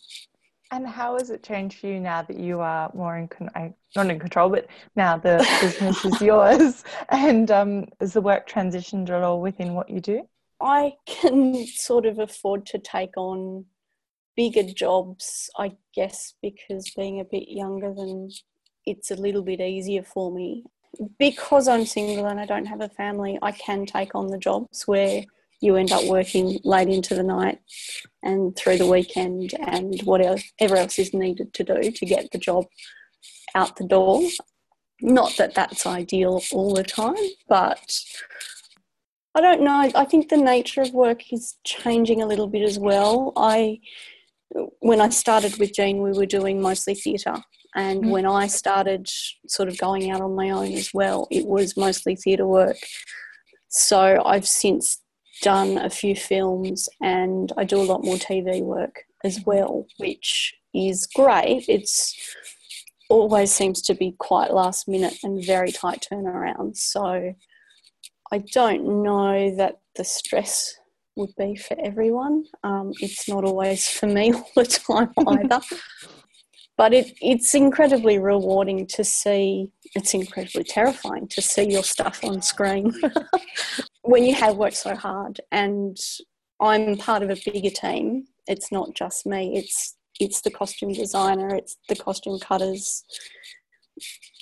And 0.71 0.87
how 0.87 1.17
has 1.17 1.29
it 1.29 1.43
changed 1.43 1.79
for 1.79 1.87
you 1.87 1.99
now 1.99 2.23
that 2.23 2.37
you 2.37 2.59
are 2.59 2.91
more 2.93 3.15
in 3.15 3.27
con- 3.27 3.75
not 3.95 4.09
in 4.09 4.19
control, 4.19 4.49
but 4.49 4.65
now 4.95 5.15
the 5.15 5.37
business 5.61 6.03
is 6.03 6.19
yours? 6.19 6.83
And 7.09 7.49
um, 7.51 7.85
has 8.01 8.13
the 8.13 8.21
work 8.21 8.49
transitioned 8.49 9.09
at 9.09 9.21
all 9.21 9.39
within 9.39 9.75
what 9.75 9.89
you 9.89 10.01
do? 10.01 10.27
I 10.59 10.95
can 11.05 11.67
sort 11.67 12.07
of 12.07 12.17
afford 12.17 12.65
to 12.67 12.79
take 12.79 13.15
on 13.15 13.65
bigger 14.35 14.63
jobs, 14.63 15.49
I 15.59 15.73
guess, 15.93 16.33
because 16.41 16.91
being 16.97 17.19
a 17.19 17.23
bit 17.23 17.49
younger 17.49 17.93
than 17.93 18.31
it's 18.87 19.11
a 19.11 19.15
little 19.15 19.43
bit 19.43 19.61
easier 19.61 20.01
for 20.01 20.33
me 20.33 20.63
because 21.19 21.67
I'm 21.67 21.85
single 21.85 22.25
and 22.25 22.39
I 22.39 22.45
don't 22.45 22.65
have 22.65 22.81
a 22.81 22.89
family, 22.89 23.37
I 23.41 23.51
can 23.51 23.85
take 23.85 24.15
on 24.15 24.27
the 24.27 24.37
jobs 24.37 24.83
where 24.87 25.23
you 25.61 25.75
end 25.75 25.91
up 25.91 26.05
working 26.05 26.59
late 26.63 26.87
into 26.87 27.15
the 27.15 27.23
night 27.23 27.59
and 28.23 28.55
through 28.55 28.77
the 28.77 28.85
weekend 28.87 29.53
and 29.59 29.99
whatever 30.01 30.37
else 30.61 30.99
is 30.99 31.13
needed 31.13 31.53
to 31.53 31.63
do 31.63 31.91
to 31.91 32.05
get 32.05 32.31
the 32.31 32.37
job 32.37 32.65
out 33.55 33.75
the 33.75 33.87
door. 33.87 34.21
Not 35.01 35.35
that 35.37 35.55
that's 35.55 35.85
ideal 35.85 36.41
all 36.51 36.73
the 36.73 36.83
time, 36.83 37.15
but 37.47 37.99
I 39.35 39.41
don't 39.41 39.61
know. 39.61 39.91
I 39.93 40.05
think 40.05 40.29
the 40.29 40.37
nature 40.37 40.81
of 40.81 40.93
work 40.93 41.31
is 41.31 41.57
changing 41.63 42.21
a 42.21 42.25
little 42.25 42.47
bit 42.47 42.63
as 42.63 42.79
well. 42.79 43.33
I 43.35 43.79
when 44.79 45.01
I 45.01 45.09
started 45.09 45.57
with 45.57 45.73
Jean, 45.73 46.01
we 46.01 46.13
were 46.13 46.25
doing 46.25 46.61
mostly 46.61 46.95
theatre 46.95 47.43
and 47.77 48.03
mm. 48.03 48.09
when 48.09 48.25
I 48.25 48.47
started 48.47 49.07
sort 49.47 49.69
of 49.69 49.77
going 49.77 50.09
out 50.09 50.19
on 50.19 50.35
my 50.35 50.49
own 50.49 50.73
as 50.73 50.89
well, 50.93 51.27
it 51.29 51.45
was 51.45 51.77
mostly 51.77 52.15
theatre 52.15 52.47
work. 52.47 52.77
So 53.69 54.23
I've 54.25 54.47
since 54.47 54.99
done 55.43 55.77
a 55.77 55.89
few 55.89 56.15
films 56.15 56.89
and 57.01 57.53
I 57.55 57.63
do 57.63 57.79
a 57.79 57.83
lot 57.83 58.03
more 58.03 58.15
TV 58.15 58.63
work 58.63 59.03
as 59.23 59.39
well, 59.45 59.85
which 59.99 60.55
is 60.73 61.05
great. 61.05 61.65
It's 61.69 62.15
always 63.09 63.51
seems 63.51 63.83
to 63.83 63.93
be 63.93 64.15
quite 64.17 64.51
last 64.51 64.87
minute 64.87 65.17
and 65.23 65.45
very 65.45 65.71
tight 65.71 66.05
turnaround. 66.11 66.77
So 66.77 67.31
I 68.31 68.37
don't 68.53 69.03
know 69.03 69.55
that 69.55 69.81
the 69.95 70.03
stress 70.03 70.75
would 71.15 71.33
be 71.37 71.55
for 71.55 71.77
everyone. 71.79 72.45
Um, 72.63 72.91
it's 73.01 73.29
not 73.29 73.43
always 73.43 73.87
for 73.87 74.07
me 74.07 74.33
all 74.33 74.49
the 74.55 74.65
time 74.65 75.11
either 75.27 75.61
but 76.77 76.93
it, 76.93 77.17
it's 77.21 77.55
incredibly 77.55 78.19
rewarding 78.19 78.85
to 78.85 79.03
see 79.03 79.71
it's 79.95 80.13
incredibly 80.13 80.63
terrifying 80.63 81.27
to 81.27 81.41
see 81.41 81.63
your 81.63 81.83
stuff 81.83 82.23
on 82.23 82.41
screen 82.41 82.93
when 84.03 84.23
you 84.23 84.35
have 84.35 84.57
worked 84.57 84.77
so 84.77 84.95
hard. 84.95 85.41
And 85.51 85.97
i'm 86.61 86.97
part 86.97 87.23
of 87.23 87.29
a 87.29 87.37
bigger 87.45 87.69
team. 87.69 88.25
It's 88.47 88.71
not 88.71 88.93
just 88.93 89.25
me. 89.25 89.57
It's 89.57 89.95
it's 90.19 90.41
the 90.41 90.51
costume 90.51 90.93
designer 90.93 91.53
it's 91.53 91.77
the 91.89 91.95
costume 91.95 92.39
cutters. 92.39 93.03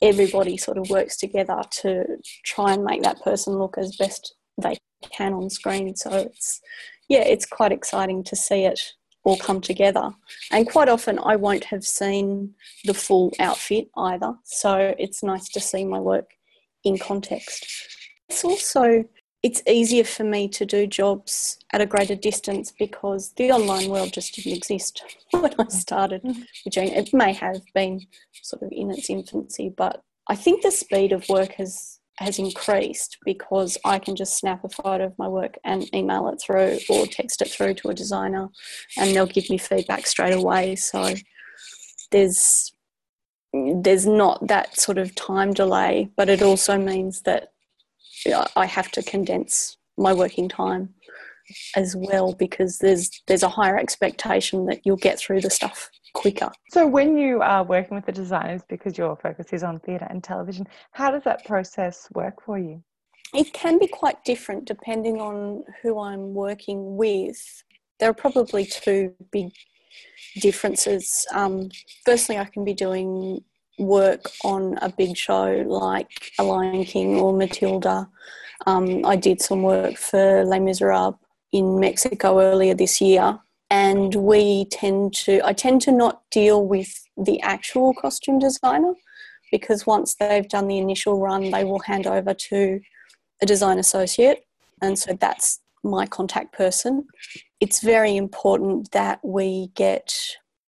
Everybody 0.02 0.58
sort 0.58 0.78
of 0.78 0.90
works 0.90 1.16
together 1.16 1.62
to 1.82 2.04
try 2.44 2.74
and 2.74 2.84
make 2.84 3.04
that 3.04 3.22
person 3.22 3.58
look 3.58 3.78
as 3.78 3.96
best 3.96 4.36
they 4.62 4.78
can 5.12 5.34
on 5.34 5.50
screen. 5.50 5.96
So 5.96 6.12
it's 6.12 6.60
yeah 7.08 7.24
it's 7.24 7.46
quite 7.46 7.72
exciting 7.72 8.24
to 8.26 8.36
see 8.36 8.66
it 8.66 8.82
all 9.26 9.38
come 9.38 9.60
together. 9.60 10.12
And 10.52 10.70
quite 10.70 10.88
often, 10.88 11.20
I 11.20 11.36
won't 11.36 11.66
have 11.66 11.84
seen 11.84 12.54
the 12.86 12.94
full 12.94 13.34
outfit 13.40 13.90
either. 13.98 14.36
So 14.44 14.96
it's 14.98 15.24
nice 15.24 15.50
to 15.50 15.60
see 15.60 15.84
my 15.84 16.00
work 16.00 16.32
in 16.84 16.98
context. 16.98 17.68
It's 18.30 18.46
also 18.46 19.04
it's 19.44 19.62
easier 19.68 20.04
for 20.04 20.24
me 20.24 20.48
to 20.48 20.66
do 20.66 20.88
jobs 20.88 21.60
at 21.72 21.80
a 21.80 21.86
greater 21.86 22.16
distance 22.16 22.72
because 22.72 23.32
the 23.34 23.52
online 23.52 23.92
world 23.92 24.12
just 24.12 24.34
didn't 24.34 24.58
exist 24.58 25.04
when 25.32 25.54
I 25.60 25.68
started 25.68 26.24
mm-hmm. 26.24 26.42
It 26.66 27.14
may 27.14 27.32
have 27.34 27.62
been 27.76 28.02
sort 28.42 28.64
of 28.64 28.70
in 28.72 28.90
its 28.90 29.08
infancy, 29.08 29.70
but 29.70 30.02
I 30.28 30.36
think 30.36 30.64
the 30.64 30.72
speed 30.72 31.12
of 31.12 31.30
work 31.30 31.52
has 31.54 32.00
has 32.18 32.40
increased 32.40 33.18
because 33.26 33.78
I 33.84 34.00
can 34.00 34.16
just 34.16 34.38
snap 34.38 34.64
a 34.64 34.70
photo 34.70 35.06
of 35.06 35.18
my 35.18 35.28
work 35.28 35.58
and 35.64 35.94
email 35.94 36.28
it 36.30 36.42
through 36.42 36.80
or 36.90 37.06
text 37.06 37.42
it 37.42 37.50
through 37.50 37.74
to 37.76 37.90
a 37.90 37.94
designer 37.94 38.50
and 38.98 39.14
they'll 39.14 39.26
give 39.26 39.50
me 39.50 39.58
feedback 39.58 40.08
straight 40.08 40.34
away. 40.34 40.76
So 40.76 41.14
there's 42.12 42.72
there's 43.54 44.06
not 44.06 44.48
that 44.48 44.78
sort 44.78 44.98
of 44.98 45.16
time 45.16 45.54
delay, 45.54 46.10
but 46.18 46.30
it 46.30 46.42
also 46.42 46.78
means 46.78 47.22
that 47.22 47.54
I 48.56 48.66
have 48.66 48.92
to 48.92 49.04
condense 49.04 49.78
my 49.98 50.14
working 50.14 50.50
time 50.50 50.94
as 51.76 51.96
well 51.96 52.34
because 52.34 52.80
there's 52.80 53.22
there's 53.28 53.44
a 53.44 53.50
higher 53.50 53.78
expectation 53.78 54.66
that 54.66 54.82
you'll 54.84 54.98
get 54.98 55.20
through 55.20 55.42
the 55.42 55.50
stuff 55.50 55.90
quicker. 56.16 56.52
So, 56.70 56.88
when 56.88 57.18
you 57.18 57.42
are 57.42 57.64
working 57.64 57.96
with 57.96 58.06
the 58.08 58.12
designers, 58.12 58.64
because 58.68 58.98
your 58.98 59.16
focus 59.16 59.54
is 59.54 59.64
on 59.64 59.80
theatre 59.82 60.08
and 60.10 60.24
television, 60.24 60.66
how 60.92 61.12
does 61.12 61.24
that 61.24 61.46
process 61.46 62.08
work 62.16 62.42
for 62.44 62.58
you? 62.58 62.84
It 63.34 63.54
can 63.54 63.78
be 63.78 63.88
quite 63.88 64.24
different 64.24 64.66
depending 64.66 65.22
on 65.22 65.64
who 65.82 66.00
I'm 66.00 66.34
working 66.34 66.96
with. 66.96 67.38
There 68.00 68.10
are 68.10 68.14
probably 68.14 68.66
two 68.66 69.14
big 69.32 69.52
differences. 70.42 71.26
Um, 71.34 71.70
firstly, 72.06 72.38
I 72.38 72.46
can 72.46 72.64
be 72.64 72.74
doing 72.74 73.44
work 73.78 74.32
on 74.44 74.78
a 74.82 74.90
big 74.90 75.18
show 75.18 75.64
like 75.68 76.10
A 76.40 76.44
Lion 76.44 76.86
King 76.86 77.18
or 77.18 77.34
Matilda. 77.34 78.08
Um, 78.66 79.06
I 79.06 79.18
did 79.18 79.42
some 79.42 79.64
work 79.64 79.98
for 79.98 80.46
Les 80.46 80.60
Miserables 80.60 81.16
in 81.52 81.80
Mexico 81.80 82.40
earlier 82.40 82.74
this 82.74 83.02
year, 83.02 83.40
and 83.76 84.16
we 84.16 84.66
tend 84.66 85.14
to 85.14 85.34
i 85.50 85.54
tend 85.54 85.82
to 85.82 85.92
not 85.92 86.22
deal 86.32 86.60
with 86.74 86.92
the 87.28 87.38
actual 87.42 87.94
costume 87.94 88.40
designer 88.40 88.94
because 89.52 89.86
once 89.86 90.16
they've 90.16 90.50
done 90.50 90.68
the 90.68 90.78
initial 90.78 91.20
run 91.20 91.52
they 91.52 91.64
will 91.64 91.80
hand 91.92 92.06
over 92.08 92.34
to 92.34 92.80
a 93.42 93.46
design 93.46 93.80
associate. 93.80 94.46
And 94.82 94.98
so 94.98 95.14
that's 95.14 95.60
my 95.84 96.06
contact 96.06 96.54
person. 96.54 97.06
It's 97.60 97.82
very 97.82 98.16
important 98.16 98.92
that 98.92 99.20
we 99.24 99.68
get 99.76 100.14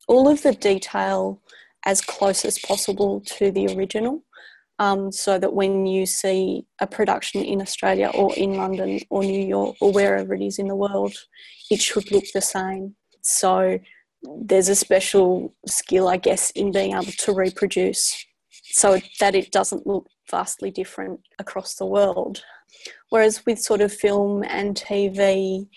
all 0.07 0.27
of 0.27 0.43
the 0.43 0.53
detail 0.53 1.41
as 1.85 2.01
close 2.01 2.45
as 2.45 2.59
possible 2.59 3.21
to 3.21 3.51
the 3.51 3.75
original 3.75 4.23
um, 4.79 5.11
so 5.11 5.39
that 5.39 5.53
when 5.53 5.85
you 5.85 6.05
see 6.05 6.65
a 6.79 6.87
production 6.87 7.43
in 7.43 7.61
Australia 7.61 8.11
or 8.13 8.33
in 8.35 8.55
London 8.55 8.99
or 9.09 9.23
New 9.23 9.45
York 9.45 9.75
or 9.81 9.91
wherever 9.91 10.33
it 10.33 10.41
is 10.41 10.59
in 10.59 10.67
the 10.67 10.75
world, 10.75 11.15
it 11.71 11.81
should 11.81 12.11
look 12.11 12.25
the 12.33 12.41
same. 12.41 12.95
So 13.21 13.79
there's 14.23 14.69
a 14.69 14.75
special 14.75 15.53
skill, 15.65 16.07
I 16.07 16.17
guess, 16.17 16.51
in 16.51 16.71
being 16.71 16.93
able 16.93 17.05
to 17.05 17.33
reproduce 17.33 18.25
so 18.51 18.99
that 19.19 19.35
it 19.35 19.51
doesn't 19.51 19.87
look 19.87 20.07
vastly 20.29 20.71
different 20.71 21.21
across 21.39 21.75
the 21.75 21.85
world. 21.85 22.43
Whereas 23.09 23.45
with 23.45 23.59
sort 23.59 23.81
of 23.81 23.93
film 23.93 24.43
and 24.43 24.75
TV, 24.75 25.67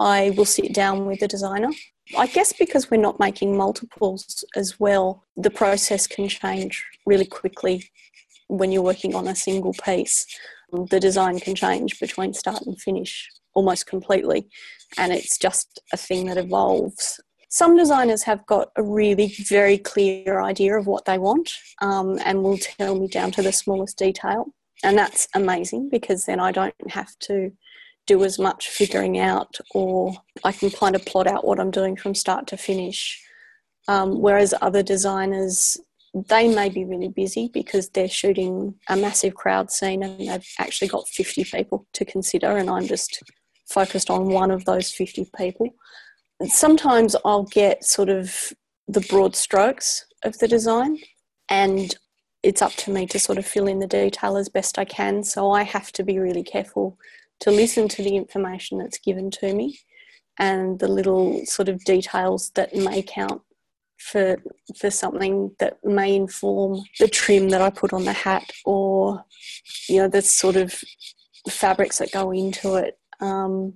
I 0.00 0.30
will 0.36 0.44
sit 0.44 0.74
down 0.74 1.06
with 1.06 1.20
the 1.20 1.28
designer. 1.28 1.70
I 2.18 2.26
guess 2.26 2.52
because 2.52 2.90
we're 2.90 3.00
not 3.00 3.20
making 3.20 3.56
multiples 3.56 4.44
as 4.56 4.78
well, 4.78 5.24
the 5.36 5.50
process 5.50 6.06
can 6.06 6.28
change 6.28 6.84
really 7.06 7.24
quickly 7.24 7.88
when 8.52 8.70
you're 8.70 8.82
working 8.82 9.14
on 9.14 9.28
a 9.28 9.34
single 9.34 9.72
piece, 9.72 10.26
the 10.90 11.00
design 11.00 11.40
can 11.40 11.54
change 11.54 11.98
between 11.98 12.34
start 12.34 12.62
and 12.66 12.80
finish 12.80 13.28
almost 13.54 13.86
completely, 13.86 14.48
and 14.98 15.12
it's 15.12 15.38
just 15.38 15.80
a 15.92 15.96
thing 15.96 16.26
that 16.26 16.36
evolves. 16.36 17.20
Some 17.48 17.76
designers 17.76 18.22
have 18.22 18.44
got 18.46 18.70
a 18.76 18.82
really 18.82 19.34
very 19.48 19.76
clear 19.78 20.40
idea 20.40 20.78
of 20.78 20.86
what 20.86 21.04
they 21.04 21.18
want 21.18 21.52
um, 21.82 22.18
and 22.24 22.42
will 22.42 22.58
tell 22.58 22.98
me 22.98 23.08
down 23.08 23.30
to 23.32 23.42
the 23.42 23.52
smallest 23.52 23.98
detail. 23.98 24.46
And 24.82 24.96
that's 24.96 25.28
amazing 25.34 25.90
because 25.90 26.24
then 26.24 26.40
I 26.40 26.50
don't 26.50 26.74
have 26.90 27.16
to 27.20 27.52
do 28.06 28.24
as 28.24 28.38
much 28.38 28.68
figuring 28.68 29.18
out 29.18 29.58
or 29.74 30.14
I 30.44 30.52
can 30.52 30.70
kind 30.70 30.94
of 30.96 31.04
plot 31.04 31.26
out 31.26 31.46
what 31.46 31.60
I'm 31.60 31.70
doing 31.70 31.94
from 31.94 32.14
start 32.14 32.46
to 32.48 32.56
finish. 32.56 33.22
Um, 33.86 34.20
whereas 34.20 34.54
other 34.62 34.82
designers, 34.82 35.78
they 36.14 36.54
may 36.54 36.68
be 36.68 36.84
really 36.84 37.08
busy 37.08 37.48
because 37.48 37.88
they're 37.88 38.08
shooting 38.08 38.74
a 38.88 38.96
massive 38.96 39.34
crowd 39.34 39.70
scene 39.70 40.02
and 40.02 40.28
they've 40.28 40.46
actually 40.58 40.88
got 40.88 41.08
50 41.08 41.44
people 41.44 41.86
to 41.94 42.04
consider, 42.04 42.56
and 42.56 42.68
I'm 42.68 42.86
just 42.86 43.22
focused 43.68 44.10
on 44.10 44.28
one 44.28 44.50
of 44.50 44.64
those 44.64 44.90
50 44.90 45.30
people. 45.36 45.68
And 46.40 46.50
sometimes 46.50 47.16
I'll 47.24 47.44
get 47.44 47.84
sort 47.84 48.08
of 48.08 48.52
the 48.88 49.00
broad 49.00 49.34
strokes 49.34 50.04
of 50.22 50.38
the 50.38 50.48
design, 50.48 50.98
and 51.48 51.94
it's 52.42 52.60
up 52.60 52.72
to 52.72 52.90
me 52.90 53.06
to 53.06 53.18
sort 53.18 53.38
of 53.38 53.46
fill 53.46 53.68
in 53.68 53.78
the 53.78 53.86
detail 53.86 54.36
as 54.36 54.48
best 54.48 54.78
I 54.78 54.84
can. 54.84 55.22
So 55.22 55.52
I 55.52 55.62
have 55.62 55.92
to 55.92 56.02
be 56.02 56.18
really 56.18 56.42
careful 56.42 56.98
to 57.40 57.50
listen 57.50 57.88
to 57.88 58.02
the 58.02 58.16
information 58.16 58.78
that's 58.78 58.98
given 58.98 59.30
to 59.30 59.54
me 59.54 59.78
and 60.38 60.78
the 60.78 60.88
little 60.88 61.44
sort 61.46 61.68
of 61.68 61.84
details 61.84 62.50
that 62.54 62.74
may 62.74 63.02
count 63.02 63.42
for 64.02 64.36
for 64.76 64.90
something 64.90 65.54
that 65.58 65.78
may 65.84 66.14
inform 66.14 66.82
the 66.98 67.08
trim 67.08 67.50
that 67.50 67.62
I 67.62 67.70
put 67.70 67.92
on 67.92 68.04
the 68.04 68.12
hat 68.12 68.50
or 68.64 69.24
you 69.88 69.98
know 69.98 70.08
the 70.08 70.22
sort 70.22 70.56
of 70.56 70.74
fabrics 71.48 71.98
that 71.98 72.12
go 72.12 72.30
into 72.30 72.74
it. 72.74 72.98
Um, 73.20 73.74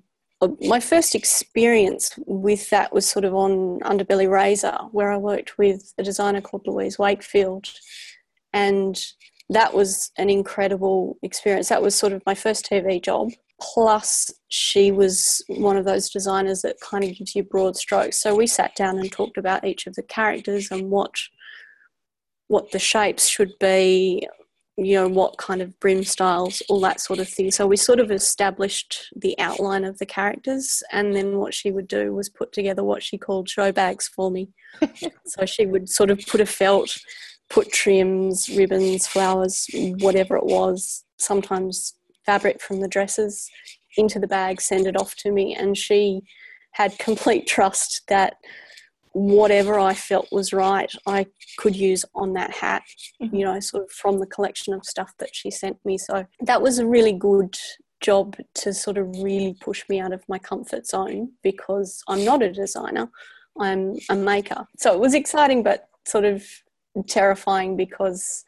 my 0.61 0.80
first 0.80 1.14
experience 1.14 2.11
with 2.26 2.68
that 2.71 2.92
was 2.92 3.09
sort 3.09 3.25
of 3.25 3.35
on 3.35 3.80
Underbelly 3.80 4.30
Razor, 4.30 4.76
where 4.92 5.11
I 5.11 5.16
worked 5.16 5.56
with 5.56 5.95
a 5.97 6.02
designer 6.02 6.42
called 6.42 6.66
Louise 6.66 6.99
Wakefield, 6.99 7.68
and 8.52 9.00
that 9.49 9.73
was 9.73 10.11
an 10.18 10.28
incredible 10.28 11.16
experience. 11.23 11.68
That 11.68 11.83
was 11.83 11.95
sort 11.95 12.12
of 12.12 12.23
my 12.26 12.35
first 12.35 12.68
TV 12.68 13.02
job. 13.02 13.30
Plus, 13.61 14.31
she 14.49 14.93
was 14.93 15.43
one 15.49 15.77
of 15.77 15.85
those 15.85 16.11
designers 16.11 16.63
that 16.63 16.81
kind 16.81 17.05
of 17.05 17.17
gives 17.17 17.35
you 17.35 17.43
broad 17.43 17.77
strokes. 17.77 18.19
So 18.19 18.35
we 18.35 18.47
sat 18.47 18.77
down 18.77 18.99
and 18.99 19.11
talked 19.11 19.39
about 19.39 19.65
each 19.65 19.87
of 19.87 19.95
the 19.95 20.03
characters 20.03 20.71
and 20.71 20.91
what 20.91 21.15
what 22.49 22.71
the 22.71 22.79
shapes 22.79 23.27
should 23.27 23.53
be, 23.59 24.25
you 24.77 24.95
know, 24.95 25.09
what 25.09 25.37
kind 25.37 25.61
of 25.61 25.79
brim 25.81 26.05
styles, 26.05 26.63
all 26.69 26.81
that 26.81 27.01
sort 27.01 27.19
of 27.19 27.29
thing. 27.29 27.51
So 27.51 27.67
we 27.67 27.77
sort 27.77 27.99
of 27.99 28.13
established 28.13 29.09
the 29.17 29.37
outline 29.41 29.85
of 29.85 29.99
the 29.99 30.07
characters, 30.07 30.83
and 30.93 31.15
then 31.17 31.39
what 31.39 31.55
she 31.55 31.73
would 31.73 31.89
do 31.89 32.15
was 32.15 32.29
put 32.29 32.53
together 32.53 32.85
what 32.85 33.03
she 33.03 33.19
called 33.19 33.49
show 33.49 33.73
bags 33.73 34.07
for 34.07 34.31
me. 34.31 34.49
so 35.27 35.45
she 35.45 35.67
would 35.67 35.89
sort 35.89 36.11
of 36.11 36.21
put 36.27 36.41
a 36.41 36.47
felt 36.47 36.97
put 37.49 37.73
trims, 37.73 38.49
ribbons, 38.49 39.07
flowers, 39.07 39.67
whatever 39.99 40.37
it 40.37 40.45
was, 40.45 41.05
sometimes 41.19 41.95
fabric 42.26 42.61
from 42.61 42.80
the 42.80 42.88
dresses 42.88 43.49
into 43.97 44.18
the 44.18 44.26
bag, 44.26 44.61
send 44.61 44.87
it 44.87 45.00
off 45.00 45.14
to 45.16 45.30
me. 45.33 45.54
And 45.54 45.76
she 45.76 46.23
had 46.73 46.99
complete 46.99 47.47
trust 47.47 48.02
that 48.09 48.37
whatever 49.12 49.78
I 49.78 49.95
felt 49.95 50.30
was 50.30 50.52
right, 50.52 50.92
I 51.06 51.26
could 51.56 51.75
use 51.75 52.04
on 52.14 52.35
that 52.35 52.50
hat, 52.50 52.83
mm-hmm. 53.23 53.35
you 53.35 53.45
know, 53.47 53.59
sort 53.61 53.85
of 53.85 53.90
from 53.90 54.18
the 54.18 54.26
collection 54.26 54.75
of 54.75 54.85
stuff 54.85 55.12
that 55.18 55.35
she 55.35 55.50
sent 55.50 55.78
me. 55.87 55.97
So 55.97 56.26
that 56.40 56.61
was 56.61 56.78
a 56.78 56.87
really 56.87 57.14
good 57.14 57.56
job 58.00 58.37
to 58.56 58.75
sort 58.75 58.99
of 58.99 59.09
really 59.23 59.56
push 59.62 59.85
me 59.88 60.00
out 60.00 60.12
of 60.12 60.23
my 60.28 60.38
comfort 60.38 60.87
zone 60.87 61.30
because 61.42 62.02
I'm 62.09 62.26
not 62.26 62.42
a 62.42 62.52
designer, 62.52 63.09
I'm 63.59 63.95
a 64.11 64.14
maker. 64.14 64.66
So 64.76 64.92
it 64.92 65.00
was 65.00 65.14
exciting, 65.14 65.62
but 65.62 65.88
sort 66.07 66.27
of 66.27 66.44
terrifying 67.09 67.74
because 67.74 68.44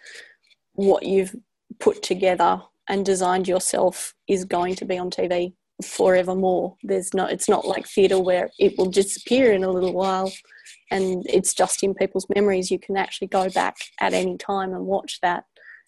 what 0.75 1.03
you've 1.03 1.35
put 1.81 2.03
together 2.03 2.61
and 2.89 3.05
designed 3.05 3.49
yourself 3.49 4.15
is 4.29 4.45
going 4.45 4.75
to 4.77 4.85
be 4.85 4.99
on 4.99 5.11
TV 5.11 5.53
forevermore. 5.85 6.77
There's 6.83 7.15
no, 7.15 7.27
it's 7.27 7.49
not 7.49 7.67
like 7.67 7.87
theatre 7.87 8.19
where 8.19 8.51
it 8.59 8.77
will 8.77 8.91
disappear 8.91 9.53
in 9.53 9.65
a 9.65 9.71
little 9.71 9.93
while 9.93 10.33
and 10.91 11.25
it's 11.29 11.55
just 11.55 11.83
in 11.83 11.95
people's 11.95 12.27
memories. 12.35 12.71
You 12.71 12.79
can 12.79 12.97
actually 12.97 13.29
go 13.29 13.49
back 13.51 13.77
at 14.01 14.15
any 14.15 14.37
time 14.37 14.73
and 14.73 14.87
watch 14.87 15.21
that 15.23 15.45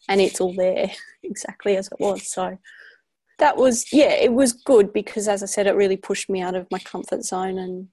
and 0.09 0.21
it's 0.21 0.41
all 0.41 0.55
there 0.55 0.91
exactly 1.23 1.77
as 1.77 1.89
it 1.89 1.99
was. 1.99 2.31
So 2.31 2.59
that 3.39 3.57
was, 3.57 3.93
yeah, 3.93 4.13
it 4.13 4.33
was 4.33 4.53
good 4.53 4.93
because 4.93 5.27
as 5.27 5.43
I 5.43 5.47
said, 5.47 5.67
it 5.67 5.75
really 5.75 5.97
pushed 5.97 6.29
me 6.29 6.43
out 6.43 6.55
of 6.55 6.67
my 6.71 6.79
comfort 6.79 7.25
zone 7.25 7.59
and 7.59 7.89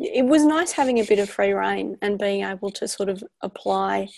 it 0.00 0.24
was 0.24 0.44
nice 0.44 0.72
having 0.72 0.98
a 0.98 1.04
bit 1.04 1.18
of 1.18 1.28
free 1.28 1.52
reign 1.52 1.96
and 2.00 2.18
being 2.18 2.42
able 2.42 2.70
to 2.72 2.88
sort 2.88 3.08
of 3.08 3.22
apply 3.42 4.08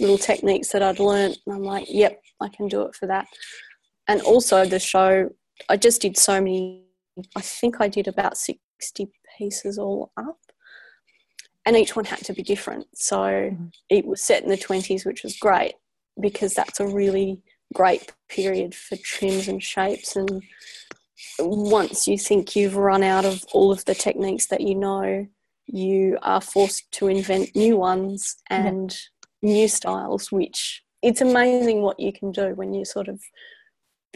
little 0.00 0.18
techniques 0.18 0.68
that 0.68 0.82
I'd 0.82 0.98
learned. 0.98 1.38
And 1.46 1.54
I'm 1.54 1.62
like, 1.62 1.86
yep, 1.88 2.20
I 2.40 2.48
can 2.48 2.68
do 2.68 2.82
it 2.82 2.94
for 2.94 3.06
that. 3.06 3.26
And 4.08 4.22
also 4.22 4.64
the 4.64 4.78
show, 4.78 5.30
I 5.68 5.76
just 5.76 6.00
did 6.00 6.16
so 6.16 6.40
many. 6.40 6.84
I 7.34 7.40
think 7.40 7.80
I 7.80 7.88
did 7.88 8.08
about 8.08 8.36
sixty 8.36 9.10
pieces 9.38 9.78
all 9.78 10.12
up, 10.16 10.38
and 11.64 11.76
each 11.76 11.96
one 11.96 12.04
had 12.04 12.20
to 12.20 12.32
be 12.32 12.42
different. 12.42 12.86
So 12.94 13.16
mm-hmm. 13.16 13.66
it 13.88 14.06
was 14.06 14.20
set 14.20 14.42
in 14.42 14.50
the 14.50 14.56
twenties, 14.56 15.04
which 15.04 15.22
was 15.22 15.36
great 15.38 15.74
because 16.20 16.54
that's 16.54 16.80
a 16.80 16.86
really 16.86 17.42
great 17.74 18.12
period 18.28 18.74
for 18.74 18.96
trims 18.96 19.48
and 19.48 19.62
shapes 19.62 20.16
and 20.16 20.42
once 21.38 22.06
you 22.06 22.18
think 22.18 22.56
you've 22.56 22.76
run 22.76 23.02
out 23.02 23.24
of 23.24 23.44
all 23.52 23.72
of 23.72 23.84
the 23.84 23.94
techniques 23.94 24.46
that 24.46 24.60
you 24.60 24.74
know, 24.74 25.26
you 25.66 26.18
are 26.22 26.40
forced 26.40 26.90
to 26.92 27.08
invent 27.08 27.54
new 27.56 27.76
ones 27.76 28.36
and 28.50 28.96
yeah. 29.42 29.50
new 29.50 29.68
styles, 29.68 30.30
which 30.30 30.82
it's 31.02 31.20
amazing 31.20 31.82
what 31.82 31.98
you 32.00 32.12
can 32.12 32.32
do 32.32 32.54
when 32.54 32.72
you 32.72 32.84
sort 32.84 33.08
of 33.08 33.20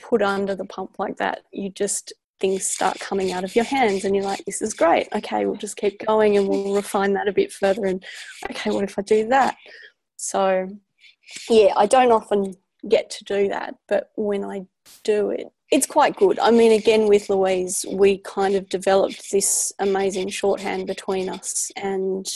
put 0.01 0.23
under 0.23 0.55
the 0.55 0.65
pump 0.65 0.99
like 0.99 1.17
that. 1.17 1.41
You 1.53 1.71
just 1.71 2.13
things 2.41 2.67
start 2.67 2.99
coming 2.99 3.33
out 3.33 3.45
of 3.45 3.55
your 3.55 3.65
hands 3.65 4.05
and 4.05 4.17
you're 4.17 4.25
like 4.25 4.43
this 4.47 4.63
is 4.63 4.73
great 4.73 5.07
okay 5.15 5.45
we'll 5.45 5.57
just 5.57 5.77
keep 5.77 6.05
going 6.07 6.37
and 6.37 6.49
we'll 6.49 6.75
refine 6.75 7.13
that 7.13 7.29
a 7.29 7.33
bit 7.33 7.53
further 7.53 7.85
and 7.85 8.03
okay 8.51 8.71
what 8.71 8.83
if 8.83 8.99
i 8.99 9.03
do 9.03 9.29
that 9.29 9.57
so 10.17 10.67
yeah 11.51 11.73
i 11.77 11.87
don't 11.87 12.11
often 12.11 12.55
get 12.89 13.11
to 13.11 13.25
do 13.25 13.47
that 13.49 13.75
but 13.89 14.11
when 14.17 14.43
i 14.43 14.63
do 15.05 15.31
it 15.31 15.49
it's 15.71 15.87
quite 15.87 16.17
good. 16.17 16.39
I 16.41 16.51
mean, 16.51 16.73
again, 16.73 17.07
with 17.07 17.31
Louise, 17.31 17.87
we 17.93 18.19
kind 18.19 18.57
of 18.57 18.69
developed 18.69 19.31
this 19.31 19.73
amazing 19.79 20.29
shorthand 20.29 20.87
between 20.87 21.29
us. 21.29 21.71
And 21.77 22.27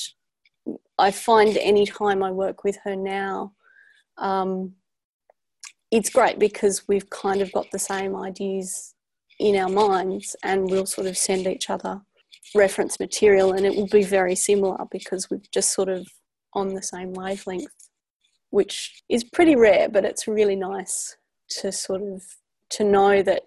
I 0.98 1.10
find 1.10 1.56
any 1.56 1.84
time 1.84 2.22
I 2.22 2.30
work 2.30 2.62
with 2.62 2.78
her 2.84 2.94
now, 2.94 3.52
um, 4.18 4.74
it's 5.90 6.10
great 6.10 6.38
because 6.38 6.86
we've 6.86 7.10
kind 7.10 7.40
of 7.40 7.52
got 7.52 7.70
the 7.70 7.78
same 7.78 8.14
ideas 8.14 8.94
in 9.40 9.56
our 9.56 9.68
minds 9.68 10.36
and 10.44 10.70
we'll 10.70 10.86
sort 10.86 11.08
of 11.08 11.18
send 11.18 11.46
each 11.46 11.70
other 11.70 12.00
reference 12.54 13.00
material 13.00 13.52
and 13.52 13.66
it 13.66 13.74
will 13.74 13.88
be 13.88 14.04
very 14.04 14.36
similar 14.36 14.76
because 14.92 15.28
we're 15.28 15.40
just 15.52 15.72
sort 15.72 15.88
of 15.88 16.06
on 16.52 16.72
the 16.72 16.82
same 16.82 17.12
wavelength, 17.12 17.88
which 18.50 19.02
is 19.08 19.24
pretty 19.24 19.56
rare, 19.56 19.88
but 19.88 20.04
it's 20.04 20.28
really 20.28 20.54
nice 20.54 21.16
to 21.48 21.72
sort 21.72 22.02
of 22.02 22.22
to 22.70 22.84
know 22.84 23.22
that 23.22 23.42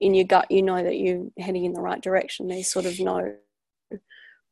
in 0.00 0.14
your 0.14 0.24
gut 0.24 0.50
you 0.50 0.62
know 0.62 0.82
that 0.82 0.98
you're 0.98 1.28
heading 1.38 1.64
in 1.64 1.72
the 1.72 1.80
right 1.80 2.00
direction. 2.00 2.48
There's 2.48 2.70
sort 2.70 2.86
of 2.86 2.98
no 2.98 3.36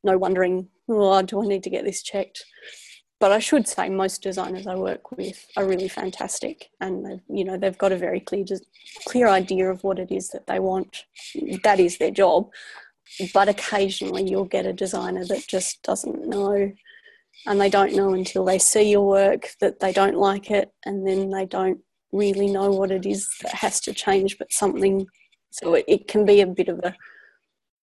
no 0.02 0.16
wondering, 0.16 0.68
oh, 0.88 1.20
do 1.22 1.42
I 1.42 1.46
need 1.46 1.62
to 1.64 1.70
get 1.70 1.84
this 1.84 2.02
checked? 2.02 2.44
But 3.18 3.32
I 3.32 3.38
should 3.38 3.68
say 3.68 3.90
most 3.90 4.22
designers 4.22 4.66
I 4.66 4.76
work 4.76 5.10
with 5.10 5.46
are 5.56 5.66
really 5.66 5.88
fantastic, 5.88 6.70
and 6.80 7.20
you 7.28 7.44
know 7.44 7.58
they've 7.58 7.76
got 7.76 7.92
a 7.92 7.96
very 7.96 8.20
clear 8.20 8.44
clear 9.06 9.28
idea 9.28 9.70
of 9.70 9.84
what 9.84 9.98
it 9.98 10.10
is 10.10 10.30
that 10.30 10.46
they 10.46 10.58
want. 10.58 11.04
That 11.64 11.80
is 11.80 11.98
their 11.98 12.10
job. 12.10 12.50
But 13.34 13.48
occasionally 13.48 14.22
you'll 14.30 14.44
get 14.44 14.66
a 14.66 14.72
designer 14.72 15.24
that 15.26 15.48
just 15.48 15.82
doesn't 15.82 16.28
know, 16.28 16.72
and 17.46 17.60
they 17.60 17.68
don't 17.68 17.94
know 17.94 18.14
until 18.14 18.44
they 18.44 18.58
see 18.58 18.90
your 18.90 19.06
work 19.06 19.50
that 19.60 19.80
they 19.80 19.92
don't 19.92 20.16
like 20.16 20.50
it, 20.50 20.72
and 20.86 21.06
then 21.06 21.28
they 21.28 21.44
don't 21.44 21.80
really 22.12 22.48
know 22.48 22.70
what 22.70 22.90
it 22.90 23.06
is 23.06 23.28
that 23.42 23.54
has 23.54 23.80
to 23.82 23.92
change, 23.92 24.38
but 24.38 24.52
something. 24.52 25.06
So 25.50 25.74
it, 25.74 25.84
it 25.88 26.08
can 26.08 26.24
be 26.24 26.40
a 26.40 26.46
bit 26.46 26.68
of 26.68 26.78
a, 26.80 26.94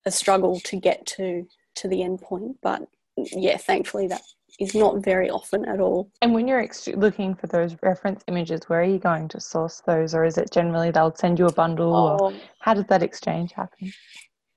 a 0.06 0.12
struggle 0.12 0.60
to 0.62 0.80
get 0.80 1.06
to 1.18 1.46
to 1.76 1.88
the 1.88 2.04
end 2.04 2.22
point. 2.22 2.58
But 2.62 2.84
yeah, 3.18 3.58
thankfully 3.58 4.08
that 4.08 4.22
is 4.60 4.74
not 4.74 5.04
very 5.04 5.30
often 5.30 5.66
at 5.66 5.80
all. 5.80 6.10
And 6.22 6.34
when 6.34 6.48
you're 6.48 6.62
ex- 6.62 6.88
looking 6.88 7.36
for 7.36 7.48
those 7.48 7.76
reference 7.84 8.24
images, 8.28 8.62
where 8.68 8.82
are 8.82 8.86
you 8.86 8.98
going 8.98 9.28
to 9.30 9.40
source 9.40 9.82
those, 9.86 10.16
or 10.16 10.26
is 10.26 10.38
it 10.38 10.52
generally 10.52 10.92
they'll 10.92 11.16
send 11.16 11.38
you 11.38 11.46
a 11.46 11.54
bundle, 11.54 11.96
oh, 11.96 12.18
or 12.18 12.34
how 12.60 12.74
does 12.74 12.86
that 12.88 13.04
exchange 13.04 13.52
happen? 13.52 13.92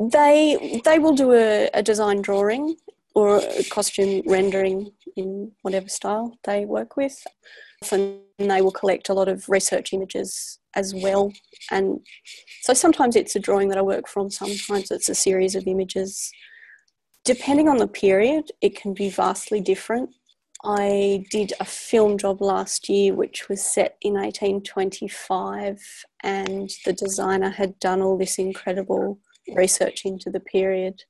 They 0.00 0.80
they 0.84 0.98
will 0.98 1.14
do 1.14 1.32
a, 1.34 1.68
a 1.74 1.82
design 1.82 2.22
drawing 2.22 2.76
or 3.14 3.38
a 3.38 3.64
costume 3.64 4.22
rendering 4.26 4.92
in 5.16 5.52
whatever 5.62 5.88
style 5.88 6.38
they 6.44 6.64
work 6.64 6.96
with 6.96 7.22
often 7.82 8.20
they 8.38 8.60
will 8.60 8.70
collect 8.70 9.08
a 9.08 9.14
lot 9.14 9.28
of 9.28 9.48
research 9.48 9.92
images 9.92 10.58
as 10.74 10.94
well. 10.94 11.32
And 11.70 12.00
so 12.62 12.74
sometimes 12.74 13.16
it's 13.16 13.36
a 13.36 13.40
drawing 13.40 13.68
that 13.68 13.78
I 13.78 13.82
work 13.82 14.08
from, 14.08 14.30
sometimes 14.30 14.90
it's 14.90 15.08
a 15.08 15.14
series 15.14 15.54
of 15.54 15.66
images. 15.66 16.30
Depending 17.24 17.68
on 17.68 17.78
the 17.78 17.88
period, 17.88 18.50
it 18.60 18.76
can 18.76 18.94
be 18.94 19.10
vastly 19.10 19.60
different. 19.60 20.10
I 20.62 21.24
did 21.30 21.54
a 21.58 21.64
film 21.64 22.18
job 22.18 22.42
last 22.42 22.88
year 22.88 23.14
which 23.14 23.48
was 23.48 23.62
set 23.62 23.96
in 24.02 24.14
1825, 24.14 25.80
and 26.22 26.70
the 26.84 26.92
designer 26.92 27.50
had 27.50 27.78
done 27.78 28.02
all 28.02 28.18
this 28.18 28.38
incredible 28.38 29.18
research 29.54 30.04
into 30.04 30.30
the 30.30 30.40
period. 30.40 31.02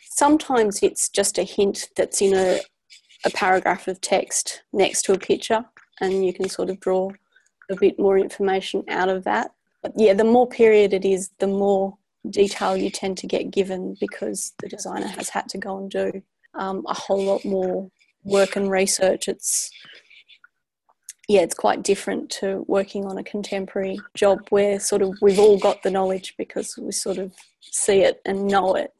Sometimes 0.00 0.82
it's 0.82 1.10
just 1.10 1.38
a 1.38 1.42
hint 1.42 1.88
that's 1.96 2.22
in 2.22 2.34
a, 2.34 2.60
a 3.26 3.30
paragraph 3.30 3.86
of 3.86 4.00
text 4.00 4.62
next 4.72 5.02
to 5.02 5.12
a 5.12 5.18
picture, 5.18 5.66
and 6.00 6.24
you 6.24 6.32
can 6.32 6.48
sort 6.48 6.70
of 6.70 6.80
draw 6.80 7.10
a 7.70 7.76
bit 7.76 7.98
more 7.98 8.18
information 8.18 8.84
out 8.88 9.08
of 9.08 9.24
that. 9.24 9.52
But 9.82 9.92
yeah, 9.96 10.14
the 10.14 10.24
more 10.24 10.48
period 10.48 10.92
it 10.92 11.04
is, 11.04 11.30
the 11.38 11.46
more 11.46 11.96
detail 12.30 12.76
you 12.76 12.90
tend 12.90 13.18
to 13.18 13.26
get 13.26 13.50
given 13.50 13.96
because 14.00 14.52
the 14.60 14.68
designer 14.68 15.08
has 15.08 15.28
had 15.28 15.48
to 15.50 15.58
go 15.58 15.76
and 15.78 15.90
do 15.90 16.22
um, 16.54 16.84
a 16.88 16.94
whole 16.94 17.22
lot 17.22 17.44
more 17.44 17.90
work 18.24 18.56
and 18.56 18.70
research, 18.70 19.28
it's 19.28 19.70
yeah, 21.28 21.40
it's 21.40 21.54
quite 21.54 21.82
different 21.82 22.28
to 22.30 22.64
working 22.68 23.06
on 23.06 23.16
a 23.16 23.24
contemporary 23.24 23.98
job 24.14 24.46
where 24.50 24.78
sort 24.78 25.00
of 25.00 25.16
we've 25.22 25.38
all 25.38 25.58
got 25.58 25.82
the 25.82 25.90
knowledge 25.90 26.34
because 26.36 26.76
we 26.76 26.92
sort 26.92 27.16
of 27.16 27.32
see 27.62 28.02
it 28.02 28.20
and 28.26 28.46
know 28.46 28.74
it. 28.74 28.92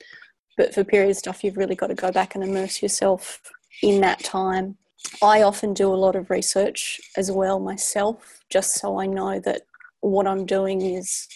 But 0.56 0.72
for 0.72 0.84
period 0.84 1.16
stuff, 1.16 1.44
you've 1.44 1.58
really 1.58 1.74
got 1.74 1.88
to 1.88 1.94
go 1.94 2.10
back 2.10 2.34
and 2.34 2.42
immerse 2.42 2.80
yourself 2.80 3.42
in 3.82 4.00
that 4.00 4.20
time. 4.20 4.78
I 5.22 5.42
often 5.42 5.74
do 5.74 5.92
a 5.92 5.96
lot 5.96 6.16
of 6.16 6.30
research 6.30 7.00
as 7.16 7.30
well 7.30 7.58
myself, 7.60 8.40
just 8.50 8.74
so 8.74 8.98
I 9.00 9.06
know 9.06 9.40
that 9.40 9.62
what 10.00 10.26
I'm 10.26 10.44
doing 10.44 10.82
is 10.82 11.28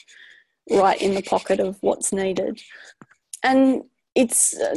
right 0.70 1.00
in 1.00 1.14
the 1.14 1.22
pocket 1.22 1.61
of 1.61 1.78
what's 1.81 2.12
needed. 2.12 2.61
And 3.42 3.85
it's 4.14 4.57
uh, 4.59 4.76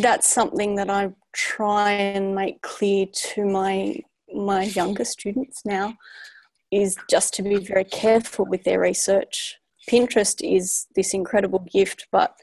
that's 0.00 0.28
something 0.28 0.76
that 0.76 0.90
I 0.90 1.10
try 1.32 1.92
and 1.92 2.34
make 2.34 2.62
clear 2.62 3.06
to 3.12 3.44
my 3.44 4.00
my 4.32 4.64
younger 4.64 5.04
students 5.04 5.62
now 5.64 5.94
is 6.70 6.96
just 7.08 7.34
to 7.34 7.42
be 7.42 7.56
very 7.56 7.84
careful 7.84 8.44
with 8.46 8.64
their 8.64 8.80
research. 8.80 9.58
Pinterest 9.88 10.40
is 10.42 10.86
this 10.94 11.14
incredible 11.14 11.66
gift, 11.70 12.06
but 12.10 12.36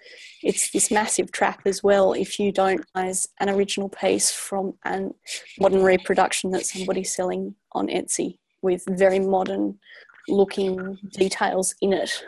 it's 0.44 0.72
this 0.72 0.92
massive 0.92 1.32
trap 1.32 1.62
as 1.66 1.84
well 1.84 2.14
if 2.14 2.40
you 2.40 2.52
don't 2.52 2.86
as 2.96 3.28
an 3.40 3.50
original 3.50 3.90
piece 3.90 4.32
from 4.32 4.74
a 4.86 5.10
modern 5.60 5.84
reproduction 5.84 6.52
that 6.52 6.66
somebody's 6.66 7.16
selling 7.16 7.56
on 7.74 7.88
Etsy 7.88 8.38
with 8.62 8.84
very 8.90 9.20
modern 9.20 9.80
looking 10.28 10.98
details 11.14 11.74
in 11.82 11.94
it. 11.94 12.24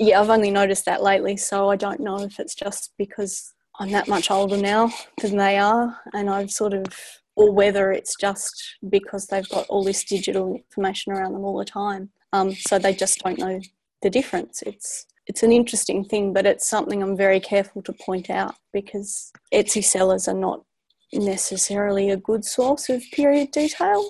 Yeah, 0.00 0.20
I've 0.20 0.30
only 0.30 0.50
noticed 0.50 0.84
that 0.86 1.02
lately, 1.02 1.36
so 1.36 1.70
I 1.70 1.76
don't 1.76 2.00
know 2.00 2.20
if 2.20 2.38
it's 2.38 2.54
just 2.54 2.92
because 2.98 3.54
I'm 3.78 3.90
that 3.92 4.08
much 4.08 4.30
older 4.30 4.56
now 4.56 4.90
than 5.20 5.36
they 5.36 5.58
are, 5.58 5.98
and 6.14 6.30
I've 6.30 6.50
sort 6.50 6.74
of, 6.74 6.86
or 7.34 7.52
whether 7.52 7.92
it's 7.92 8.16
just 8.16 8.76
because 8.88 9.26
they've 9.26 9.48
got 9.48 9.66
all 9.68 9.84
this 9.84 10.04
digital 10.04 10.54
information 10.54 11.12
around 11.12 11.32
them 11.32 11.44
all 11.44 11.58
the 11.58 11.64
time, 11.64 12.10
um, 12.32 12.54
so 12.54 12.78
they 12.78 12.94
just 12.94 13.20
don't 13.20 13.38
know 13.38 13.60
the 14.02 14.10
difference. 14.10 14.62
It's 14.62 15.06
it's 15.26 15.42
an 15.42 15.52
interesting 15.52 16.04
thing, 16.04 16.32
but 16.32 16.46
it's 16.46 16.68
something 16.68 17.02
I'm 17.02 17.16
very 17.16 17.40
careful 17.40 17.82
to 17.82 17.92
point 17.92 18.30
out 18.30 18.54
because 18.72 19.32
Etsy 19.52 19.82
sellers 19.82 20.28
are 20.28 20.34
not 20.34 20.62
necessarily 21.12 22.10
a 22.10 22.16
good 22.16 22.44
source 22.44 22.88
of 22.88 23.02
period 23.12 23.50
detail. 23.50 24.08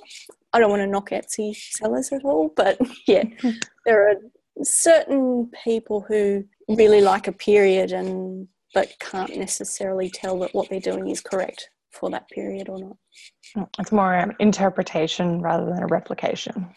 I 0.53 0.59
don't 0.59 0.71
want 0.71 0.83
to 0.83 0.87
knock 0.87 1.11
Etsy 1.11 1.57
sellers 1.57 2.13
at 2.13 2.25
all, 2.25 2.53
but 2.55 2.79
yeah, 3.07 3.25
there 3.87 4.11
are 4.11 4.17
certain 4.63 5.51
people 5.65 6.05
who 6.07 6.45
really 6.69 7.01
like 7.01 7.29
a 7.29 7.33
period 7.33 7.93
and 7.93 8.49
but 8.75 8.93
can't 9.01 9.35
necessarily 9.37 10.11
tell 10.11 10.39
that 10.41 10.55
what 10.55 10.69
they're 10.69 10.81
doing 10.81 11.09
is 11.09 11.21
correct 11.21 11.71
for 11.93 12.11
that 12.11 12.29
period 12.29 12.69
or 12.69 12.79
not. 12.79 13.69
It's 13.79 13.93
more 13.93 14.13
an 14.13 14.35
interpretation 14.39 15.41
rather 15.41 15.65
than 15.65 15.83
a 15.83 15.87
replication. 15.87 16.69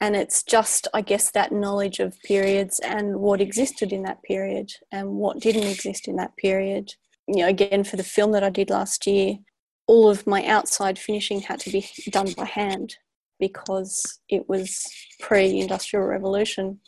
And 0.00 0.14
it's 0.14 0.42
just, 0.42 0.86
I 0.94 1.00
guess, 1.00 1.30
that 1.32 1.52
knowledge 1.52 1.98
of 1.98 2.20
periods 2.22 2.80
and 2.80 3.16
what 3.16 3.40
existed 3.40 3.92
in 3.92 4.02
that 4.04 4.22
period 4.22 4.70
and 4.92 5.10
what 5.10 5.40
didn't 5.40 5.64
exist 5.64 6.06
in 6.06 6.16
that 6.16 6.36
period. 6.36 6.92
You 7.26 7.42
know, 7.42 7.48
again, 7.48 7.84
for 7.84 7.96
the 7.96 8.04
film 8.04 8.32
that 8.32 8.44
I 8.44 8.50
did 8.50 8.70
last 8.70 9.06
year, 9.06 9.38
all 9.86 10.08
of 10.08 10.26
my 10.26 10.44
outside 10.46 10.98
finishing 10.98 11.40
had 11.40 11.60
to 11.60 11.70
be 11.70 11.88
done 12.10 12.32
by 12.36 12.44
hand 12.44 12.96
because 13.40 14.20
it 14.28 14.48
was 14.48 14.86
pre 15.20 15.60
industrial 15.60 16.06
revolution. 16.06 16.80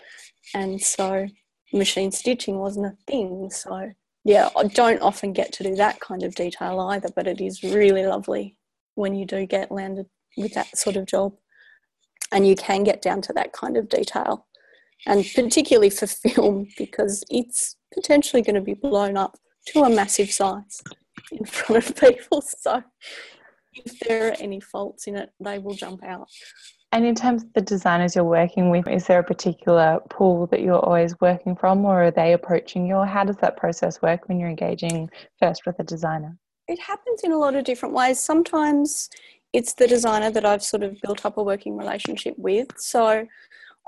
And 0.55 0.81
so 0.81 1.27
machine 1.73 2.13
stitching 2.13 2.59
wasn't 2.59 2.87
a 2.87 2.97
thing. 3.07 3.51
So 3.51 3.91
yeah, 4.25 4.51
I 4.57 4.65
don't 4.65 5.03
often 5.03 5.33
get 5.33 5.53
to 5.55 5.65
do 5.65 5.75
that 5.77 6.01
kind 6.01 6.23
of 6.23 6.35
detail 6.35 6.79
either, 6.81 7.09
but 7.15 7.27
it 7.27 7.41
is 7.41 7.63
really 7.63 8.07
lovely 8.07 8.57
when 8.95 9.15
you 9.15 9.25
do 9.25 9.47
get 9.47 9.73
landed 9.73 10.07
with 10.37 10.55
that 10.55 10.77
sort 10.77 10.97
of 10.97 11.07
job 11.07 11.33
and 12.33 12.47
you 12.47 12.55
can 12.55 12.85
get 12.85 13.03
down 13.03 13.21
to 13.23 13.33
that 13.35 13.53
kind 13.53 13.77
of 13.77 13.89
detail. 13.89 14.47
And 15.07 15.25
particularly 15.35 15.91
for 15.91 16.07
film, 16.07 16.69
because 16.77 17.25
it's 17.31 17.77
potentially 17.95 18.43
going 18.43 18.55
to 18.55 18.61
be 18.61 18.75
blown 18.75 19.17
up 19.17 19.37
to 19.69 19.83
a 19.83 19.91
massive 19.91 20.31
size 20.31 20.83
in 21.33 21.45
front 21.45 21.87
of 21.87 21.97
people. 21.97 22.43
So 22.61 22.83
if 23.73 23.99
there 24.01 24.29
are 24.29 24.37
any 24.39 24.61
faults 24.61 25.07
in 25.07 25.17
it, 25.17 25.31
they 25.41 25.59
will 25.59 25.75
jump 25.75 26.03
out. 26.05 26.29
And 26.93 27.07
in 27.07 27.15
terms 27.15 27.45
of 27.45 27.53
the 27.53 27.61
designers 27.61 28.17
you're 28.17 28.25
working 28.25 28.69
with, 28.71 28.89
is 28.89 29.07
there 29.07 29.21
a 29.21 29.25
particular 29.25 30.01
pool 30.11 30.49
that 30.49 30.61
you're 30.61 30.85
always 30.85 31.19
working 31.21 31.55
from, 31.55 31.85
or 31.85 32.05
are 32.05 32.11
they 32.11 32.33
approaching 32.33 32.87
you? 32.87 32.97
Or 32.97 33.07
how 33.07 33.23
does 33.23 33.37
that 33.37 33.57
process 33.57 34.03
work 34.03 34.29
when 34.29 34.41
you're 34.41 34.49
engaging 34.49 35.09
first 35.39 35.67
with 35.67 35.79
a 35.79 35.85
designer? 35.85 36.37
It 36.67 36.81
happens 36.81 37.23
in 37.23 37.33
a 37.33 37.39
lot 37.39 37.55
of 37.55 37.65
different 37.65 37.95
ways. 37.95 38.19
Sometimes 38.19 39.09
it's 39.53 39.75
the 39.75 39.87
designer 39.87 40.31
that 40.31 40.45
I've 40.45 40.63
sort 40.63 40.83
of 40.83 41.01
built 41.01 41.25
up 41.25 41.37
a 41.37 41.43
working 41.43 41.77
relationship 41.77 42.35
with. 42.39 42.69
So 42.77 43.27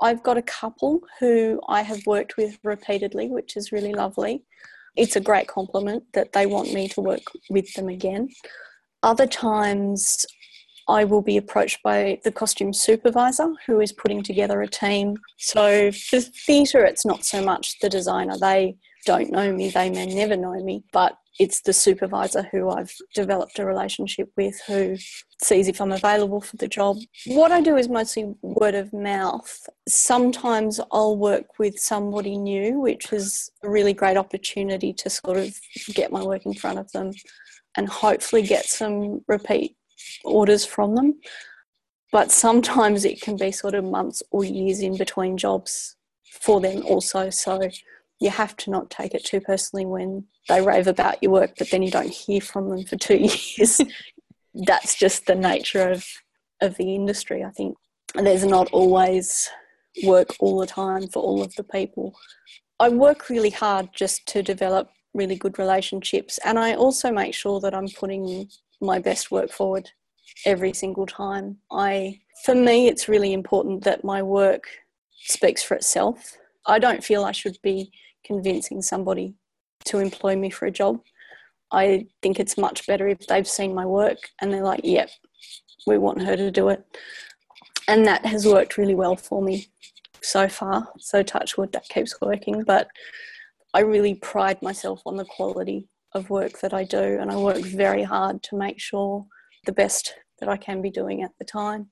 I've 0.01 0.23
got 0.23 0.37
a 0.37 0.41
couple 0.41 1.01
who 1.19 1.61
I 1.67 1.81
have 1.81 2.05
worked 2.05 2.35
with 2.37 2.57
repeatedly, 2.63 3.29
which 3.29 3.55
is 3.55 3.71
really 3.71 3.93
lovely. 3.93 4.43
It's 4.95 5.15
a 5.15 5.21
great 5.21 5.47
compliment 5.47 6.03
that 6.13 6.33
they 6.33 6.45
want 6.45 6.73
me 6.73 6.87
to 6.89 7.01
work 7.01 7.23
with 7.49 7.73
them 7.73 7.87
again. 7.87 8.29
Other 9.01 9.25
times 9.25 10.25
I 10.87 11.05
will 11.05 11.21
be 11.21 11.37
approached 11.37 11.81
by 11.83 12.19
the 12.23 12.31
costume 12.31 12.73
supervisor 12.73 13.53
who 13.65 13.79
is 13.79 13.93
putting 13.93 14.21
together 14.21 14.61
a 14.61 14.67
team. 14.67 15.15
So 15.37 15.91
for 15.91 16.19
theatre, 16.19 16.83
it's 16.83 17.05
not 17.05 17.23
so 17.23 17.43
much 17.43 17.79
the 17.79 17.89
designer. 17.89 18.37
They 18.37 18.75
don't 19.05 19.31
know 19.31 19.53
me, 19.53 19.69
they 19.69 19.89
may 19.89 20.05
never 20.05 20.35
know 20.35 20.61
me, 20.63 20.83
but 20.91 21.17
it's 21.39 21.61
the 21.61 21.73
supervisor 21.73 22.47
who 22.51 22.69
I've 22.69 22.93
developed 23.15 23.59
a 23.59 23.65
relationship 23.65 24.29
with 24.37 24.59
who 24.67 24.97
sees 25.41 25.67
if 25.67 25.81
I'm 25.81 25.91
available 25.91 26.41
for 26.41 26.57
the 26.57 26.67
job. 26.67 26.97
What 27.25 27.51
I 27.51 27.61
do 27.61 27.75
is 27.75 27.89
mostly 27.89 28.33
word 28.41 28.75
of 28.75 28.93
mouth. 28.93 29.67
Sometimes 29.87 30.79
I'll 30.91 31.17
work 31.17 31.57
with 31.57 31.79
somebody 31.79 32.37
new, 32.37 32.79
which 32.79 33.11
is 33.11 33.49
a 33.63 33.69
really 33.69 33.93
great 33.93 34.17
opportunity 34.17 34.93
to 34.93 35.09
sort 35.09 35.37
of 35.37 35.59
get 35.93 36.11
my 36.11 36.23
work 36.23 36.45
in 36.45 36.53
front 36.53 36.79
of 36.79 36.91
them 36.91 37.11
and 37.75 37.89
hopefully 37.89 38.43
get 38.43 38.65
some 38.65 39.21
repeat 39.27 39.75
orders 40.23 40.65
from 40.65 40.95
them. 40.95 41.19
But 42.11 42.31
sometimes 42.31 43.05
it 43.05 43.21
can 43.21 43.37
be 43.37 43.51
sort 43.51 43.73
of 43.73 43.83
months 43.83 44.21
or 44.29 44.43
years 44.43 44.81
in 44.81 44.97
between 44.97 45.35
jobs 45.35 45.95
for 46.31 46.61
them 46.61 46.85
also. 46.85 47.31
So 47.31 47.69
you 48.19 48.29
have 48.29 48.55
to 48.57 48.71
not 48.71 48.89
take 48.89 49.13
it 49.13 49.25
too 49.25 49.41
personally 49.41 49.85
when 49.85 50.25
they 50.47 50.61
rave 50.61 50.87
about 50.87 51.21
your 51.21 51.31
work, 51.31 51.53
but 51.57 51.69
then 51.69 51.83
you 51.83 51.91
don't 51.91 52.09
hear 52.09 52.41
from 52.41 52.69
them 52.69 52.85
for 52.85 52.95
two 52.95 53.15
years. 53.57 53.81
That's 54.53 54.95
just 54.95 55.25
the 55.25 55.35
nature 55.35 55.89
of, 55.89 56.05
of 56.61 56.77
the 56.77 56.95
industry, 56.95 57.43
I 57.43 57.51
think. 57.51 57.77
There's 58.15 58.45
not 58.45 58.69
always 58.71 59.49
work 60.03 60.35
all 60.39 60.59
the 60.59 60.67
time 60.67 61.07
for 61.07 61.21
all 61.21 61.41
of 61.41 61.55
the 61.55 61.63
people. 61.63 62.15
I 62.79 62.89
work 62.89 63.29
really 63.29 63.49
hard 63.49 63.89
just 63.93 64.27
to 64.27 64.43
develop 64.43 64.89
really 65.13 65.35
good 65.35 65.59
relationships, 65.59 66.39
and 66.43 66.57
I 66.57 66.75
also 66.75 67.11
make 67.11 67.33
sure 67.33 67.59
that 67.61 67.73
I'm 67.73 67.87
putting 67.87 68.49
my 68.81 68.99
best 68.99 69.31
work 69.31 69.51
forward 69.51 69.89
every 70.45 70.73
single 70.73 71.05
time. 71.05 71.57
I 71.71 72.19
for 72.43 72.55
me 72.55 72.87
it's 72.87 73.07
really 73.07 73.33
important 73.33 73.83
that 73.83 74.03
my 74.03 74.21
work 74.21 74.67
speaks 75.25 75.63
for 75.63 75.75
itself. 75.75 76.37
I 76.65 76.79
don't 76.79 77.03
feel 77.03 77.23
I 77.23 77.31
should 77.31 77.57
be 77.61 77.91
convincing 78.25 78.81
somebody 78.81 79.35
to 79.85 79.99
employ 79.99 80.35
me 80.35 80.49
for 80.49 80.65
a 80.65 80.71
job. 80.71 81.01
I 81.71 82.07
think 82.21 82.39
it's 82.39 82.57
much 82.57 82.85
better 82.87 83.07
if 83.07 83.25
they've 83.27 83.47
seen 83.47 83.73
my 83.73 83.85
work 83.85 84.17
and 84.39 84.53
they're 84.53 84.63
like, 84.63 84.81
yep, 84.83 85.09
we 85.87 85.97
want 85.97 86.21
her 86.21 86.35
to 86.35 86.51
do 86.51 86.69
it. 86.69 86.83
And 87.87 88.05
that 88.05 88.25
has 88.25 88.45
worked 88.45 88.77
really 88.77 88.95
well 88.95 89.15
for 89.15 89.41
me 89.41 89.67
so 90.21 90.47
far. 90.47 90.87
So, 90.99 91.21
touch 91.21 91.57
wood, 91.57 91.73
that 91.73 91.89
keeps 91.89 92.19
working. 92.21 92.63
But 92.63 92.87
I 93.73 93.81
really 93.81 94.15
pride 94.15 94.61
myself 94.61 95.01
on 95.05 95.17
the 95.17 95.25
quality 95.25 95.89
of 96.13 96.29
work 96.29 96.59
that 96.59 96.73
I 96.73 96.83
do, 96.83 97.17
and 97.19 97.31
I 97.31 97.35
work 97.37 97.57
very 97.57 98.03
hard 98.03 98.43
to 98.43 98.55
make 98.55 98.79
sure 98.79 99.25
the 99.65 99.71
best 99.71 100.13
that 100.39 100.47
I 100.47 100.57
can 100.57 100.81
be 100.81 100.91
doing 100.91 101.23
at 101.23 101.31
the 101.39 101.45
time. 101.45 101.89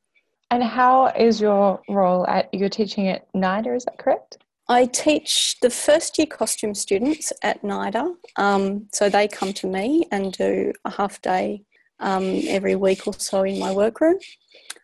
And 0.51 0.63
how 0.63 1.07
is 1.07 1.41
your 1.41 1.81
role 1.89 2.27
at 2.27 2.53
you're 2.53 2.69
teaching 2.69 3.07
at 3.07 3.31
NIDA, 3.33 3.75
is 3.75 3.85
that 3.85 3.97
correct? 3.97 4.37
I 4.69 4.85
teach 4.85 5.59
the 5.61 5.69
first 5.69 6.17
year 6.17 6.27
costume 6.27 6.73
students 6.73 7.33
at 7.43 7.61
NIDA. 7.61 8.15
Um, 8.37 8.87
so 8.93 9.09
they 9.09 9.27
come 9.27 9.53
to 9.53 9.67
me 9.67 10.05
and 10.11 10.31
do 10.33 10.71
a 10.85 10.91
half 10.91 11.21
day 11.21 11.63
um, 11.99 12.41
every 12.47 12.75
week 12.75 13.07
or 13.07 13.13
so 13.13 13.43
in 13.43 13.59
my 13.59 13.71
workroom. 13.71 14.17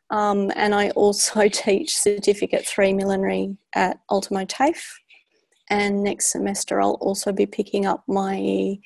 Um, 0.10 0.52
and 0.56 0.74
I 0.74 0.90
also 0.92 1.48
teach 1.50 1.96
Certificate 1.96 2.66
3 2.66 2.94
Millinery 2.94 3.58
at 3.76 4.00
Ultimo 4.10 4.46
TAFE. 4.46 5.00
And 5.70 6.04
next 6.04 6.32
semester, 6.32 6.82
I'll 6.82 6.98
also 7.02 7.32
be 7.32 7.46
picking 7.46 7.86
up 7.86 8.04
my 8.08 8.78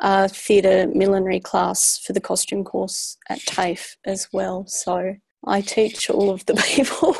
uh, 0.00 0.28
theatre 0.28 0.86
millinery 0.94 1.40
class 1.40 1.98
for 1.98 2.12
the 2.12 2.20
costume 2.20 2.64
course 2.64 3.16
at 3.28 3.40
TAFE 3.40 3.96
as 4.04 4.28
well. 4.32 4.66
So 4.66 5.16
I 5.46 5.60
teach 5.60 6.10
all 6.10 6.30
of 6.30 6.44
the 6.46 6.54
people. 6.74 7.16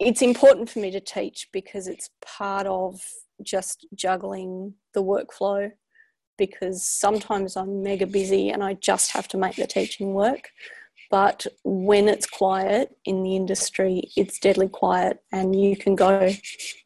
It's 0.00 0.22
important 0.22 0.70
for 0.70 0.78
me 0.78 0.90
to 0.90 1.00
teach 1.00 1.48
because 1.52 1.86
it's 1.86 2.08
part 2.22 2.66
of 2.66 3.00
just 3.42 3.86
juggling 3.94 4.74
the 4.94 5.02
workflow 5.02 5.70
because 6.38 6.82
sometimes 6.82 7.54
I'm 7.54 7.82
mega 7.82 8.06
busy 8.06 8.48
and 8.48 8.64
I 8.64 8.74
just 8.74 9.12
have 9.12 9.28
to 9.28 9.36
make 9.36 9.56
the 9.56 9.66
teaching 9.66 10.14
work. 10.14 10.48
But 11.10 11.46
when 11.64 12.08
it's 12.08 12.26
quiet 12.26 12.96
in 13.04 13.22
the 13.22 13.36
industry, 13.36 14.04
it's 14.16 14.38
deadly 14.38 14.68
quiet, 14.68 15.20
and 15.32 15.60
you 15.60 15.76
can 15.76 15.96
go, 15.96 16.30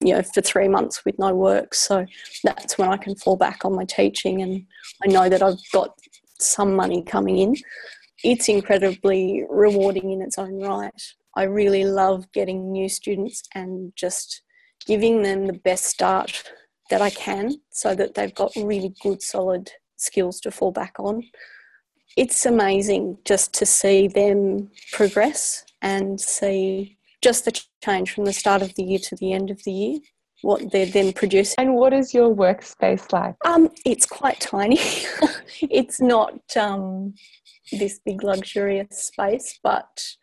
you 0.01 0.15
know, 0.15 0.23
for 0.23 0.41
three 0.41 0.67
months 0.67 1.05
with 1.05 1.19
no 1.19 1.35
work. 1.35 1.75
So 1.75 2.07
that's 2.43 2.79
when 2.79 2.89
I 2.89 2.97
can 2.97 3.17
fall 3.17 3.37
back 3.37 3.67
on 3.67 3.77
my 3.77 3.85
teaching, 3.85 4.41
and 4.41 4.65
I 5.05 5.09
know 5.09 5.29
that 5.29 5.43
I've 5.43 5.61
got 5.73 5.99
some 6.41 6.75
money 6.75 7.03
coming 7.03 7.37
in. 7.37 7.57
It's 8.25 8.49
incredibly 8.49 9.45
rewarding 9.51 10.11
in 10.11 10.23
its 10.23 10.39
own 10.39 10.59
right. 10.59 11.03
I 11.37 11.45
really 11.45 11.85
love 11.85 12.31
getting 12.33 12.71
new 12.71 12.89
students 12.89 13.43
and 13.55 13.93
just 13.97 14.43
giving 14.87 15.23
them 15.23 15.47
the 15.47 15.53
best 15.53 15.85
start 15.85 16.43
that 16.91 17.01
I 17.01 17.11
can 17.11 17.55
so 17.71 17.95
that 17.95 18.15
they've 18.15 18.35
got 18.35 18.53
really 18.57 18.95
good, 19.03 19.23
solid 19.23 19.71
skills 19.97 20.41
to 20.41 20.51
fall 20.51 20.71
back 20.71 20.95
on. 20.99 21.23
It's 22.17 22.47
amazing 22.47 23.19
just 23.25 23.53
to 23.55 23.67
see 23.67 24.07
them 24.07 24.71
progress 24.93 25.65
and 25.83 26.21
see 26.21 26.99
just 27.23 27.47
the 27.47 27.61
change 27.83 28.13
from 28.13 28.27
the 28.27 28.33
start 28.33 28.63
of 28.63 28.75
the 28.75 28.85
year 28.85 28.99
to 28.99 29.17
the 29.17 29.33
end 29.33 29.51
of 29.51 29.63
the 29.65 29.73
year, 29.73 29.99
what 30.43 30.71
they're 30.71 30.87
then 30.87 31.13
producing. 31.13 31.55
And 31.59 31.75
what 31.75 31.93
is 31.93 32.13
your 32.13 32.35
workspace 32.35 33.13
like? 33.13 33.35
Um, 33.45 33.71
it's 33.85 34.07
quite 34.07 34.41
tiny. 34.41 34.79
it's 35.63 36.01
not 36.01 36.39
um, 36.57 37.15
this 37.73 37.99
big 38.05 38.23
luxurious 38.23 39.05
space, 39.05 39.59
but 39.63 40.17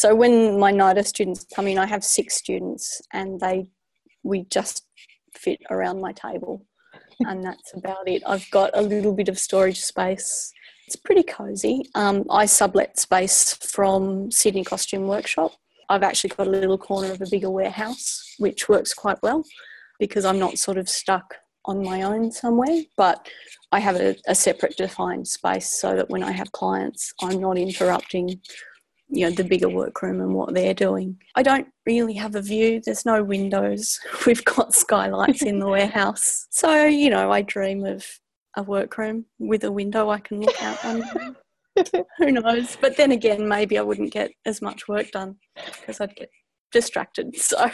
so 0.00 0.14
when 0.14 0.58
my 0.58 0.72
NIDA 0.72 1.04
students 1.04 1.44
come 1.54 1.66
in, 1.66 1.76
I 1.76 1.84
have 1.84 2.02
six 2.02 2.34
students, 2.34 3.02
and 3.12 3.38
they 3.38 3.68
we 4.22 4.46
just 4.50 4.86
fit 5.34 5.60
around 5.70 6.00
my 6.00 6.12
table, 6.12 6.64
and 7.20 7.44
that's 7.44 7.74
about 7.74 8.08
it. 8.08 8.22
I've 8.26 8.50
got 8.50 8.70
a 8.72 8.80
little 8.80 9.14
bit 9.14 9.28
of 9.28 9.38
storage 9.38 9.78
space. 9.82 10.54
It's 10.86 10.96
pretty 10.96 11.22
cozy. 11.22 11.82
Um, 11.94 12.24
I 12.30 12.46
sublet 12.46 12.98
space 12.98 13.52
from 13.56 14.30
Sydney 14.30 14.64
Costume 14.64 15.06
Workshop. 15.06 15.52
I've 15.90 16.02
actually 16.02 16.30
got 16.30 16.46
a 16.46 16.50
little 16.50 16.78
corner 16.78 17.12
of 17.12 17.20
a 17.20 17.28
bigger 17.30 17.50
warehouse, 17.50 18.36
which 18.38 18.70
works 18.70 18.94
quite 18.94 19.18
well 19.22 19.44
because 19.98 20.24
I'm 20.24 20.38
not 20.38 20.56
sort 20.56 20.78
of 20.78 20.88
stuck 20.88 21.34
on 21.66 21.84
my 21.84 22.04
own 22.04 22.32
somewhere, 22.32 22.84
but 22.96 23.28
I 23.70 23.80
have 23.80 23.96
a, 23.96 24.16
a 24.26 24.34
separate 24.34 24.78
defined 24.78 25.28
space 25.28 25.68
so 25.68 25.94
that 25.94 26.08
when 26.08 26.22
I 26.22 26.32
have 26.32 26.50
clients, 26.52 27.12
I'm 27.20 27.38
not 27.38 27.58
interrupting 27.58 28.40
you 29.10 29.28
know 29.28 29.34
the 29.34 29.44
bigger 29.44 29.68
workroom 29.68 30.20
and 30.20 30.34
what 30.34 30.54
they're 30.54 30.74
doing. 30.74 31.18
I 31.34 31.42
don't 31.42 31.68
really 31.84 32.14
have 32.14 32.36
a 32.36 32.42
view. 32.42 32.80
There's 32.84 33.04
no 33.04 33.22
windows. 33.22 33.98
We've 34.26 34.44
got 34.44 34.74
skylights 34.74 35.42
in 35.42 35.58
the 35.58 35.68
warehouse. 35.68 36.46
So, 36.50 36.84
you 36.86 37.10
know, 37.10 37.30
I 37.30 37.42
dream 37.42 37.84
of 37.84 38.06
a 38.56 38.62
workroom 38.62 39.26
with 39.38 39.64
a 39.64 39.72
window 39.72 40.10
I 40.10 40.20
can 40.20 40.40
look 40.40 40.62
out 40.62 40.84
on. 40.84 41.36
Who 42.18 42.32
knows? 42.32 42.76
But 42.80 42.96
then 42.96 43.12
again, 43.12 43.48
maybe 43.48 43.78
I 43.78 43.82
wouldn't 43.82 44.12
get 44.12 44.30
as 44.46 44.62
much 44.62 44.88
work 44.88 45.10
done 45.10 45.36
because 45.80 46.00
I'd 46.00 46.14
get 46.14 46.30
distracted. 46.72 47.36
So, 47.36 47.70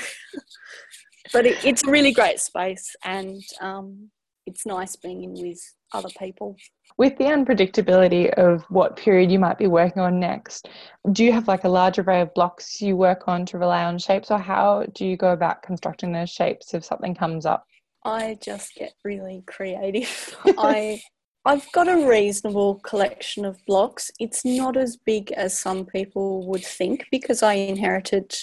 but 1.32 1.46
it, 1.46 1.64
it's 1.64 1.84
a 1.86 1.90
really 1.90 2.12
great 2.12 2.40
space 2.40 2.94
and 3.04 3.42
um, 3.60 4.10
it's 4.46 4.64
nice 4.64 4.96
being 4.96 5.24
in 5.24 5.32
with 5.32 5.60
other 5.92 6.10
people. 6.18 6.56
With 6.98 7.18
the 7.18 7.24
unpredictability 7.24 8.32
of 8.38 8.64
what 8.70 8.96
period 8.96 9.30
you 9.30 9.38
might 9.38 9.58
be 9.58 9.66
working 9.66 10.00
on 10.00 10.18
next, 10.18 10.68
do 11.12 11.24
you 11.24 11.32
have 11.32 11.46
like 11.46 11.64
a 11.64 11.68
large 11.68 11.98
array 11.98 12.22
of 12.22 12.32
blocks 12.32 12.80
you 12.80 12.96
work 12.96 13.28
on 13.28 13.44
to 13.46 13.58
rely 13.58 13.84
on 13.84 13.98
shapes, 13.98 14.30
or 14.30 14.38
how 14.38 14.84
do 14.94 15.04
you 15.04 15.16
go 15.16 15.32
about 15.32 15.62
constructing 15.62 16.12
those 16.12 16.30
shapes 16.30 16.72
if 16.72 16.84
something 16.84 17.14
comes 17.14 17.44
up? 17.44 17.66
I 18.04 18.38
just 18.40 18.74
get 18.76 18.94
really 19.04 19.42
creative. 19.46 20.36
I 20.58 21.02
I've 21.44 21.70
got 21.72 21.88
a 21.88 22.08
reasonable 22.08 22.76
collection 22.76 23.44
of 23.44 23.64
blocks. 23.66 24.10
It's 24.18 24.44
not 24.44 24.76
as 24.76 24.96
big 24.96 25.30
as 25.32 25.56
some 25.56 25.86
people 25.86 26.44
would 26.48 26.64
think 26.64 27.06
because 27.12 27.42
I 27.42 27.52
inherited 27.52 28.34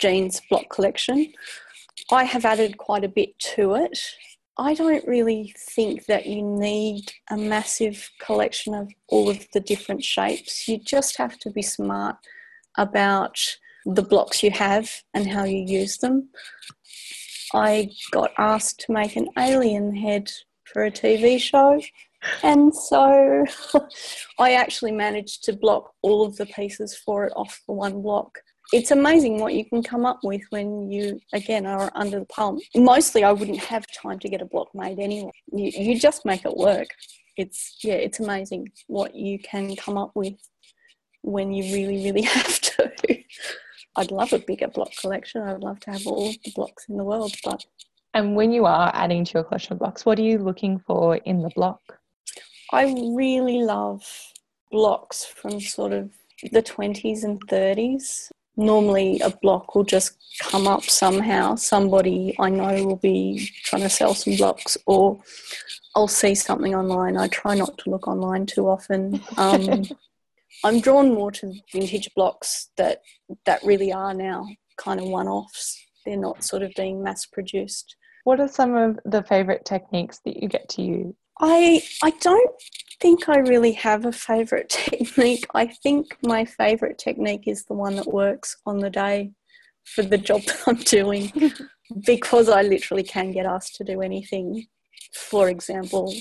Jean's 0.00 0.40
block 0.48 0.70
collection. 0.70 1.32
I 2.10 2.24
have 2.24 2.46
added 2.46 2.78
quite 2.78 3.04
a 3.04 3.08
bit 3.08 3.38
to 3.56 3.74
it 3.74 3.98
I 4.58 4.72
don't 4.72 5.06
really 5.06 5.54
think 5.58 6.06
that 6.06 6.26
you 6.26 6.42
need 6.42 7.12
a 7.30 7.36
massive 7.36 8.10
collection 8.20 8.74
of 8.74 8.90
all 9.08 9.28
of 9.28 9.46
the 9.52 9.60
different 9.60 10.02
shapes. 10.02 10.66
You 10.66 10.78
just 10.78 11.18
have 11.18 11.38
to 11.40 11.50
be 11.50 11.62
smart 11.62 12.16
about 12.78 13.38
the 13.84 14.02
blocks 14.02 14.42
you 14.42 14.50
have 14.52 14.90
and 15.12 15.28
how 15.28 15.44
you 15.44 15.58
use 15.58 15.98
them. 15.98 16.30
I 17.54 17.90
got 18.12 18.32
asked 18.38 18.80
to 18.80 18.92
make 18.92 19.16
an 19.16 19.28
alien 19.38 19.94
head 19.94 20.30
for 20.64 20.84
a 20.84 20.90
TV 20.90 21.38
show, 21.38 21.80
and 22.42 22.74
so 22.74 23.44
I 24.38 24.54
actually 24.54 24.92
managed 24.92 25.44
to 25.44 25.52
block 25.52 25.92
all 26.02 26.24
of 26.24 26.36
the 26.36 26.46
pieces 26.46 26.96
for 26.96 27.26
it 27.26 27.32
off 27.36 27.60
the 27.66 27.74
one 27.74 28.00
block 28.00 28.40
it's 28.72 28.90
amazing 28.90 29.38
what 29.38 29.54
you 29.54 29.64
can 29.64 29.82
come 29.82 30.04
up 30.04 30.18
with 30.22 30.42
when 30.50 30.90
you 30.90 31.20
again 31.32 31.66
are 31.66 31.90
under 31.94 32.18
the 32.18 32.26
palm 32.26 32.58
mostly 32.74 33.22
i 33.22 33.30
wouldn't 33.30 33.58
have 33.58 33.84
time 33.92 34.18
to 34.18 34.28
get 34.28 34.42
a 34.42 34.44
block 34.44 34.68
made 34.74 34.98
anyway. 34.98 35.30
You, 35.52 35.70
you 35.74 35.98
just 35.98 36.24
make 36.24 36.44
it 36.44 36.56
work. 36.56 36.88
It's 37.36 37.78
yeah 37.82 37.94
it's 37.94 38.20
amazing 38.20 38.68
what 38.86 39.14
you 39.14 39.38
can 39.38 39.76
come 39.76 39.98
up 39.98 40.12
with 40.14 40.34
when 41.22 41.52
you 41.52 41.74
really 41.74 42.04
really 42.04 42.22
have 42.36 42.60
to. 42.60 42.92
I'd 43.98 44.10
love 44.10 44.34
a 44.34 44.38
bigger 44.38 44.68
block 44.68 44.90
collection. 45.00 45.40
I'd 45.42 45.62
love 45.62 45.80
to 45.80 45.92
have 45.92 46.06
all 46.06 46.30
the 46.30 46.52
blocks 46.54 46.86
in 46.88 46.96
the 46.96 47.04
world 47.04 47.34
but 47.44 47.64
and 48.14 48.34
when 48.34 48.52
you 48.52 48.64
are 48.64 48.90
adding 48.94 49.24
to 49.24 49.32
your 49.34 49.44
collection 49.44 49.74
of 49.74 49.78
blocks 49.78 50.06
what 50.06 50.18
are 50.18 50.22
you 50.22 50.38
looking 50.38 50.78
for 50.78 51.16
in 51.16 51.42
the 51.42 51.50
block? 51.50 51.80
I 52.72 52.84
really 53.14 53.62
love 53.62 54.04
blocks 54.70 55.24
from 55.24 55.60
sort 55.60 55.92
of 55.92 56.10
the 56.52 56.62
20s 56.62 57.22
and 57.22 57.40
30s 57.48 58.30
normally 58.56 59.20
a 59.20 59.30
block 59.30 59.74
will 59.74 59.84
just 59.84 60.16
come 60.40 60.66
up 60.66 60.84
somehow. 60.84 61.54
Somebody 61.54 62.34
I 62.38 62.50
know 62.50 62.84
will 62.84 62.96
be 62.96 63.50
trying 63.64 63.82
to 63.82 63.88
sell 63.88 64.14
some 64.14 64.36
blocks, 64.36 64.76
or 64.86 65.20
I'll 65.94 66.08
see 66.08 66.34
something 66.34 66.74
online. 66.74 67.16
I 67.16 67.28
try 67.28 67.54
not 67.54 67.76
to 67.78 67.90
look 67.90 68.08
online 68.08 68.46
too 68.46 68.68
often. 68.68 69.20
Um, 69.36 69.84
I'm 70.64 70.80
drawn 70.80 71.12
more 71.12 71.30
to 71.32 71.52
vintage 71.72 72.10
blocks 72.14 72.70
that 72.76 73.02
that 73.44 73.62
really 73.62 73.92
are 73.92 74.14
now 74.14 74.46
kind 74.76 75.00
of 75.00 75.06
one-offs. 75.06 75.78
They're 76.04 76.16
not 76.16 76.44
sort 76.44 76.62
of 76.62 76.72
being 76.76 77.02
mass 77.02 77.26
produced. 77.26 77.96
What 78.24 78.40
are 78.40 78.48
some 78.48 78.74
of 78.74 78.98
the 79.04 79.22
favourite 79.22 79.64
techniques 79.64 80.20
that 80.24 80.42
you 80.42 80.48
get 80.48 80.68
to 80.70 80.82
use? 80.82 81.14
I 81.40 81.82
I 82.02 82.10
don't 82.10 82.50
think 83.00 83.28
I 83.28 83.38
really 83.38 83.72
have 83.72 84.04
a 84.04 84.12
favorite 84.12 84.68
technique. 84.70 85.46
I 85.54 85.66
think 85.66 86.16
my 86.22 86.44
favorite 86.44 86.98
technique 86.98 87.44
is 87.46 87.64
the 87.64 87.74
one 87.74 87.96
that 87.96 88.12
works 88.12 88.56
on 88.66 88.78
the 88.78 88.90
day 88.90 89.32
for 89.84 90.02
the 90.02 90.18
job 90.18 90.42
that 90.42 90.62
I'm 90.66 90.76
doing 90.76 91.32
because 92.06 92.48
I 92.48 92.62
literally 92.62 93.04
can 93.04 93.30
get 93.32 93.46
asked 93.46 93.76
to 93.76 93.84
do 93.84 94.02
anything. 94.02 94.66
For 95.12 95.48
example, 95.48 96.12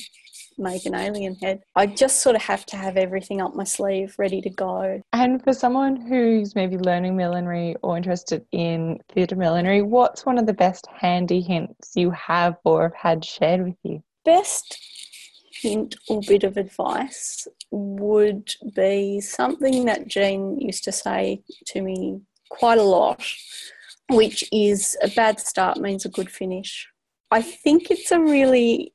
make 0.57 0.85
an 0.85 0.95
alien 0.95 1.35
head. 1.35 1.61
I 1.75 1.88
just 1.88 2.21
sort 2.21 2.35
of 2.35 2.41
have 2.43 2.65
to 2.67 2.77
have 2.77 2.97
everything 2.97 3.41
up 3.41 3.55
my 3.55 3.63
sleeve 3.63 4.15
ready 4.17 4.41
to 4.41 4.49
go. 4.49 5.01
And 5.11 5.43
for 5.43 5.53
someone 5.53 5.95
who's 5.95 6.55
maybe 6.55 6.77
learning 6.77 7.15
millinery 7.15 7.75
or 7.81 7.97
interested 7.97 8.45
in 8.51 8.99
theatre 9.13 9.35
millinery, 9.35 9.81
what's 9.81 10.25
one 10.25 10.38
of 10.38 10.45
the 10.45 10.53
best 10.53 10.88
handy 10.88 11.41
hints 11.41 11.91
you 11.95 12.11
have 12.11 12.55
or 12.63 12.83
have 12.83 12.95
had 12.95 13.25
shared 13.25 13.63
with 13.63 13.75
you? 13.83 14.01
Best 14.23 14.77
hint 15.61 15.95
or 16.07 16.21
bit 16.27 16.43
of 16.43 16.57
advice 16.57 17.47
would 17.71 18.53
be 18.75 19.21
something 19.21 19.85
that 19.85 20.07
Jean 20.07 20.59
used 20.59 20.83
to 20.83 20.91
say 20.91 21.41
to 21.67 21.81
me 21.81 22.21
quite 22.49 22.77
a 22.77 22.83
lot, 22.83 23.25
which 24.09 24.43
is 24.51 24.97
a 25.01 25.09
bad 25.09 25.39
start 25.39 25.77
means 25.77 26.05
a 26.05 26.09
good 26.09 26.29
finish. 26.29 26.87
I 27.31 27.41
think 27.41 27.89
it's 27.89 28.11
a 28.11 28.19
really 28.19 28.93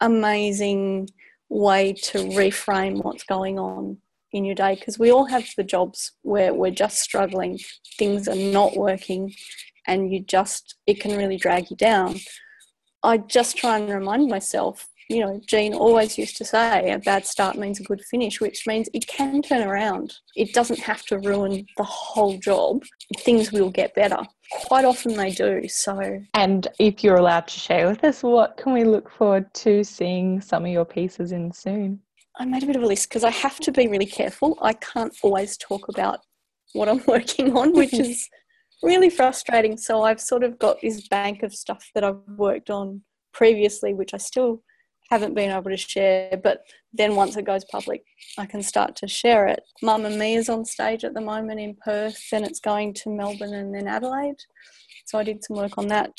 amazing 0.00 1.08
way 1.48 1.92
to 1.92 2.18
reframe 2.18 3.02
what's 3.02 3.24
going 3.24 3.58
on 3.58 3.98
in 4.32 4.44
your 4.44 4.54
day 4.54 4.74
because 4.74 4.98
we 4.98 5.12
all 5.12 5.26
have 5.26 5.46
the 5.56 5.64
jobs 5.64 6.12
where 6.22 6.52
we're 6.52 6.70
just 6.70 6.98
struggling, 6.98 7.58
things 7.96 8.28
are 8.28 8.34
not 8.34 8.76
working, 8.76 9.32
and 9.86 10.12
you 10.12 10.20
just, 10.20 10.76
it 10.86 11.00
can 11.00 11.16
really 11.16 11.36
drag 11.36 11.70
you 11.70 11.76
down. 11.76 12.16
I 13.02 13.18
just 13.18 13.56
try 13.56 13.78
and 13.78 13.88
remind 13.88 14.28
myself, 14.28 14.88
you 15.08 15.20
know, 15.20 15.40
Jean 15.46 15.74
always 15.74 16.16
used 16.16 16.36
to 16.38 16.44
say 16.44 16.90
a 16.90 16.98
bad 16.98 17.26
start 17.26 17.56
means 17.56 17.80
a 17.80 17.82
good 17.82 18.02
finish, 18.10 18.40
which 18.40 18.66
means 18.66 18.88
it 18.94 19.06
can 19.06 19.42
turn 19.42 19.66
around. 19.66 20.14
It 20.36 20.52
doesn't 20.54 20.80
have 20.80 21.04
to 21.06 21.18
ruin 21.18 21.66
the 21.76 21.84
whole 21.84 22.38
job. 22.38 22.82
Things 23.18 23.52
will 23.52 23.70
get 23.70 23.94
better. 23.94 24.18
Quite 24.50 24.84
often 24.84 25.14
they 25.14 25.30
do. 25.30 25.68
So, 25.68 26.22
and 26.34 26.68
if 26.78 27.04
you're 27.04 27.16
allowed 27.16 27.48
to 27.48 27.60
share 27.60 27.88
with 27.88 28.02
us, 28.04 28.22
what 28.22 28.56
can 28.56 28.72
we 28.72 28.84
look 28.84 29.10
forward 29.10 29.52
to 29.54 29.84
seeing 29.84 30.40
some 30.40 30.64
of 30.64 30.72
your 30.72 30.84
pieces 30.84 31.32
in 31.32 31.52
soon? 31.52 32.00
I 32.36 32.44
made 32.44 32.62
a 32.62 32.66
bit 32.66 32.76
of 32.76 32.82
a 32.82 32.86
list 32.86 33.08
because 33.08 33.24
I 33.24 33.30
have 33.30 33.60
to 33.60 33.72
be 33.72 33.86
really 33.86 34.06
careful. 34.06 34.58
I 34.60 34.72
can't 34.72 35.14
always 35.22 35.56
talk 35.56 35.88
about 35.88 36.20
what 36.72 36.88
I'm 36.88 37.02
working 37.06 37.56
on, 37.56 37.72
which 37.72 37.94
is 37.94 38.28
really 38.82 39.10
frustrating. 39.10 39.76
So 39.76 40.02
I've 40.02 40.20
sort 40.20 40.44
of 40.44 40.58
got 40.58 40.80
this 40.80 41.06
bank 41.08 41.42
of 41.42 41.54
stuff 41.54 41.90
that 41.94 42.04
I've 42.04 42.20
worked 42.36 42.70
on 42.70 43.02
previously, 43.32 43.94
which 43.94 44.14
I 44.14 44.18
still 44.18 44.62
haven't 45.10 45.34
been 45.34 45.50
able 45.50 45.70
to 45.70 45.76
share. 45.76 46.40
But 46.42 46.64
then 46.92 47.16
once 47.16 47.36
it 47.36 47.44
goes 47.44 47.64
public, 47.70 48.02
I 48.38 48.46
can 48.46 48.62
start 48.62 48.96
to 48.96 49.08
share 49.08 49.46
it. 49.46 49.62
Mamma 49.82 50.10
Mia 50.10 50.38
is 50.38 50.48
on 50.48 50.64
stage 50.64 51.04
at 51.04 51.14
the 51.14 51.20
moment 51.20 51.60
in 51.60 51.76
Perth, 51.84 52.18
then 52.30 52.44
it's 52.44 52.60
going 52.60 52.94
to 52.94 53.10
Melbourne 53.10 53.54
and 53.54 53.74
then 53.74 53.86
Adelaide. 53.86 54.40
So 55.06 55.18
I 55.18 55.24
did 55.24 55.44
some 55.44 55.56
work 55.56 55.76
on 55.76 55.88
that 55.88 56.12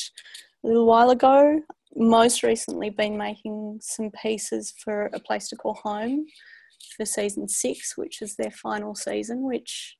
a 0.63 0.67
little 0.67 0.85
while 0.85 1.09
ago 1.09 1.61
most 1.95 2.43
recently 2.43 2.89
been 2.89 3.17
making 3.17 3.79
some 3.81 4.11
pieces 4.11 4.73
for 4.83 5.09
a 5.13 5.19
place 5.19 5.47
to 5.47 5.55
call 5.55 5.79
home 5.83 6.25
for 6.95 7.05
season 7.05 7.47
six, 7.47 7.97
which 7.97 8.21
is 8.21 8.35
their 8.35 8.51
final 8.51 8.95
season, 8.95 9.43
which 9.43 9.95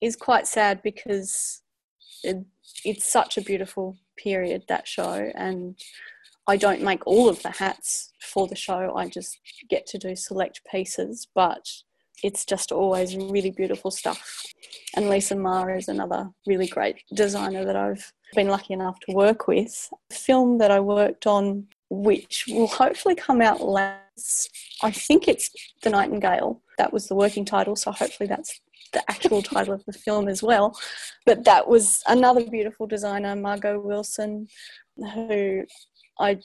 is 0.00 0.16
quite 0.16 0.46
sad 0.46 0.80
because 0.82 1.62
it, 2.22 2.36
it's 2.84 3.10
such 3.10 3.36
a 3.36 3.42
beautiful 3.42 3.96
period 4.16 4.62
that 4.68 4.86
show 4.86 5.30
and 5.34 5.78
I 6.46 6.56
don't 6.56 6.82
make 6.82 7.06
all 7.06 7.28
of 7.28 7.42
the 7.42 7.50
hats 7.50 8.12
for 8.20 8.46
the 8.46 8.56
show. 8.56 8.94
I 8.94 9.08
just 9.08 9.38
get 9.68 9.86
to 9.86 9.98
do 9.98 10.14
select 10.14 10.60
pieces, 10.70 11.26
but 11.34 11.68
it's 12.22 12.44
just 12.44 12.70
always 12.70 13.16
really 13.16 13.50
beautiful 13.50 13.90
stuff. 13.90 14.44
And 14.94 15.08
Lisa 15.08 15.34
Meagher 15.34 15.78
is 15.78 15.88
another 15.88 16.30
really 16.46 16.66
great 16.66 17.02
designer 17.14 17.64
that 17.64 17.76
I've 17.76 18.12
been 18.34 18.48
lucky 18.48 18.74
enough 18.74 18.98
to 19.00 19.14
work 19.14 19.48
with. 19.48 19.90
The 20.10 20.16
film 20.16 20.58
that 20.58 20.70
I 20.70 20.80
worked 20.80 21.26
on, 21.26 21.66
which 21.90 22.44
will 22.48 22.66
hopefully 22.66 23.14
come 23.14 23.40
out 23.40 23.62
last, 23.62 24.50
I 24.82 24.90
think 24.90 25.28
it's 25.28 25.50
The 25.82 25.90
Nightingale. 25.90 26.60
That 26.78 26.92
was 26.92 27.08
the 27.08 27.14
working 27.14 27.44
title, 27.44 27.76
so 27.76 27.92
hopefully 27.92 28.26
that's 28.26 28.60
the 28.92 29.08
actual 29.10 29.42
title 29.42 29.74
of 29.74 29.84
the 29.84 29.92
film 29.92 30.28
as 30.28 30.42
well. 30.42 30.78
But 31.26 31.44
that 31.44 31.68
was 31.68 32.02
another 32.06 32.48
beautiful 32.48 32.86
designer, 32.86 33.34
Margot 33.36 33.78
Wilson, 33.80 34.48
who 34.96 35.64
I 36.18 36.38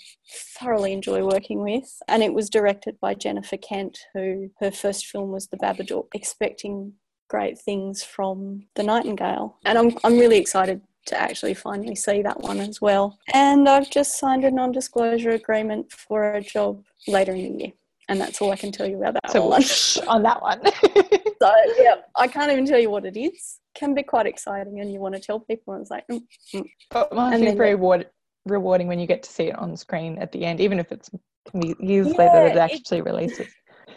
thoroughly 0.60 0.93
enjoy 0.93 1.23
working 1.23 1.62
with. 1.62 2.01
And 2.08 2.23
it 2.23 2.34
was 2.34 2.49
directed 2.49 2.99
by 2.99 3.13
Jennifer 3.13 3.58
Kent, 3.58 3.99
who 4.13 4.49
her 4.60 4.71
first 4.71 5.05
film 5.08 5.32
was 5.32 5.47
The 5.47 5.58
Babadook, 5.58 6.08
expecting 6.13 6.93
great 7.29 7.60
things 7.60 8.03
from 8.03 8.65
The 8.75 8.84
Nightingale. 8.84 9.58
And 9.65 9.77
I'm, 9.77 9.97
I'm 10.03 10.17
really 10.17 10.38
excited 10.38 10.82
to 11.08 11.19
actually 11.19 11.53
finally 11.53 11.95
see 11.95 12.21
that 12.21 12.41
one 12.41 12.60
as 12.60 12.82
well. 12.82 13.17
And 13.34 13.67
I've 13.67 13.89
just 13.89 14.19
signed 14.19 14.43
a 14.45 14.51
non 14.51 14.71
disclosure 14.71 15.32
agreement 15.32 15.91
for 15.91 16.34
a 16.34 16.41
job 16.41 16.84
later 17.08 17.34
in 17.34 17.58
the 17.58 17.63
year. 17.63 17.73
And 18.10 18.19
that's 18.19 18.41
all 18.41 18.51
I 18.51 18.55
can 18.55 18.71
tell 18.71 18.88
you 18.88 18.97
about 18.97 19.13
that 19.21 19.32
so 19.32 19.45
one. 19.45 19.63
on 20.08 20.23
that 20.23 20.41
one. 20.41 20.62
so 21.41 21.53
yeah, 21.79 21.95
I 22.15 22.27
can't 22.27 22.51
even 22.51 22.65
tell 22.65 22.79
you 22.79 22.89
what 22.89 23.05
it 23.05 23.15
is. 23.15 23.60
Can 23.75 23.93
be 23.93 24.01
quite 24.01 24.25
exciting, 24.25 24.79
and 24.79 24.91
you 24.91 24.99
want 24.99 25.13
to 25.13 25.21
tell 25.21 25.39
people, 25.39 25.75
and 25.75 25.82
it's 25.82 25.91
like, 25.91 26.08
mm, 26.08 26.21
mm. 26.55 26.67
but 26.89 27.13
must 27.13 27.39
be 27.39 27.51
very 27.51 27.75
reward, 27.75 28.08
rewarding 28.45 28.88
when 28.88 28.99
you 28.99 29.08
get 29.08 29.23
to 29.23 29.32
see 29.32 29.45
it 29.45 29.58
on 29.58 29.75
screen 29.78 30.17
at 30.17 30.32
the 30.32 30.45
end, 30.45 30.60
even 30.60 30.80
if 30.80 30.91
it's 30.91 31.10
years 31.54 32.08
yeah, 32.08 32.13
later 32.13 32.49
that 32.49 32.56
it 32.56 32.58
actually 32.58 32.99
it, 32.99 33.06
releases. 33.06 33.47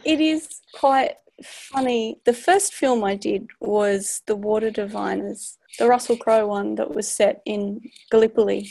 It 0.05 0.20
is 0.20 0.61
quite 0.74 1.16
funny. 1.44 2.20
The 2.24 2.33
first 2.33 2.74
film 2.74 3.05
I 3.05 3.14
did 3.14 3.48
was 3.61 4.22
The 4.26 4.37
Water 4.37 4.70
Diviners, 4.70 5.59
the 5.78 5.88
Russell 5.88 6.16
Crowe 6.16 6.46
one 6.46 6.74
that 6.76 6.94
was 6.94 7.11
set 7.11 7.42
in 7.46 7.81
Gallipoli. 8.11 8.70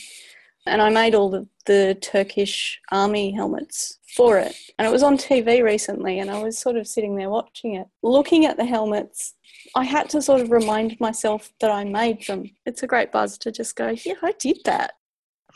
And 0.67 0.79
I 0.81 0.89
made 0.89 1.15
all 1.15 1.29
the, 1.29 1.47
the 1.65 1.97
Turkish 2.01 2.79
army 2.91 3.31
helmets 3.31 3.97
for 4.15 4.37
it. 4.37 4.55
And 4.77 4.87
it 4.87 4.91
was 4.91 5.01
on 5.01 5.17
TV 5.17 5.63
recently, 5.63 6.19
and 6.19 6.29
I 6.29 6.41
was 6.43 6.57
sort 6.57 6.75
of 6.75 6.87
sitting 6.87 7.15
there 7.15 7.31
watching 7.31 7.75
it. 7.75 7.87
Looking 8.03 8.45
at 8.45 8.57
the 8.57 8.65
helmets, 8.65 9.33
I 9.75 9.83
had 9.83 10.07
to 10.11 10.21
sort 10.21 10.41
of 10.41 10.51
remind 10.51 10.99
myself 10.99 11.51
that 11.61 11.71
I 11.71 11.83
made 11.83 12.27
them. 12.27 12.51
It's 12.67 12.83
a 12.83 12.87
great 12.87 13.11
buzz 13.11 13.39
to 13.39 13.51
just 13.51 13.75
go, 13.75 13.95
yeah, 14.05 14.13
I 14.21 14.33
did 14.33 14.59
that. 14.65 14.93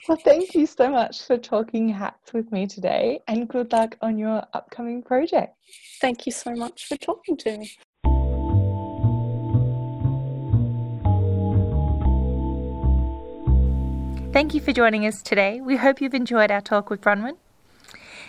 Well, 0.07 0.19
thank 0.23 0.53
you 0.53 0.67
so 0.67 0.91
much 0.91 1.23
for 1.23 1.35
talking 1.35 1.89
hats 1.89 2.31
with 2.31 2.51
me 2.51 2.67
today, 2.67 3.21
and 3.27 3.47
good 3.47 3.71
luck 3.71 3.97
on 4.01 4.19
your 4.19 4.43
upcoming 4.53 5.01
project. 5.01 5.55
Thank 5.99 6.27
you 6.27 6.31
so 6.31 6.51
much 6.51 6.85
for 6.85 6.95
talking 6.95 7.35
to 7.37 7.57
me. 7.57 7.71
Thank 14.31 14.53
you 14.53 14.61
for 14.61 14.73
joining 14.73 15.07
us 15.07 15.23
today. 15.23 15.59
We 15.59 15.77
hope 15.77 15.99
you've 15.99 16.13
enjoyed 16.13 16.51
our 16.51 16.61
talk 16.61 16.91
with 16.91 17.01
Bronwyn. 17.01 17.37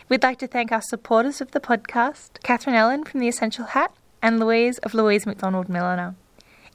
We'd 0.08 0.22
like 0.22 0.38
to 0.38 0.46
thank 0.46 0.72
our 0.72 0.80
supporters 0.80 1.42
of 1.42 1.50
the 1.50 1.60
podcast, 1.60 2.42
Catherine 2.42 2.76
Ellen 2.76 3.04
from 3.04 3.20
The 3.20 3.28
Essential 3.28 3.66
Hat 3.66 3.92
and 4.22 4.40
Louise 4.40 4.78
of 4.78 4.94
Louise 4.94 5.26
McDonald 5.26 5.68
Milliner. 5.68 6.14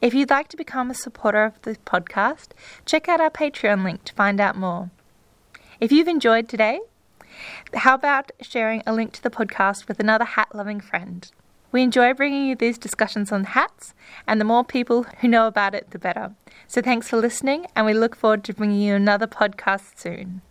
If 0.01 0.15
you'd 0.15 0.31
like 0.31 0.47
to 0.47 0.57
become 0.57 0.89
a 0.89 0.95
supporter 0.95 1.43
of 1.43 1.61
the 1.61 1.75
podcast, 1.85 2.47
check 2.87 3.07
out 3.07 3.21
our 3.21 3.29
Patreon 3.29 3.83
link 3.83 4.03
to 4.05 4.13
find 4.13 4.41
out 4.41 4.57
more. 4.57 4.89
If 5.79 5.91
you've 5.91 6.07
enjoyed 6.07 6.49
today, 6.49 6.79
how 7.75 7.93
about 7.93 8.31
sharing 8.41 8.81
a 8.87 8.93
link 8.93 9.13
to 9.13 9.21
the 9.21 9.29
podcast 9.29 9.87
with 9.87 9.99
another 9.99 10.25
hat 10.25 10.55
loving 10.55 10.79
friend? 10.79 11.29
We 11.71 11.83
enjoy 11.83 12.15
bringing 12.15 12.47
you 12.47 12.55
these 12.55 12.79
discussions 12.79 13.31
on 13.31 13.43
hats, 13.43 13.93
and 14.25 14.41
the 14.41 14.45
more 14.45 14.63
people 14.63 15.03
who 15.19 15.27
know 15.27 15.45
about 15.45 15.75
it, 15.75 15.91
the 15.91 15.99
better. 15.99 16.33
So 16.67 16.81
thanks 16.81 17.07
for 17.07 17.17
listening, 17.17 17.67
and 17.75 17.85
we 17.85 17.93
look 17.93 18.15
forward 18.15 18.43
to 18.45 18.53
bringing 18.55 18.81
you 18.81 18.95
another 18.95 19.27
podcast 19.27 19.99
soon. 19.99 20.41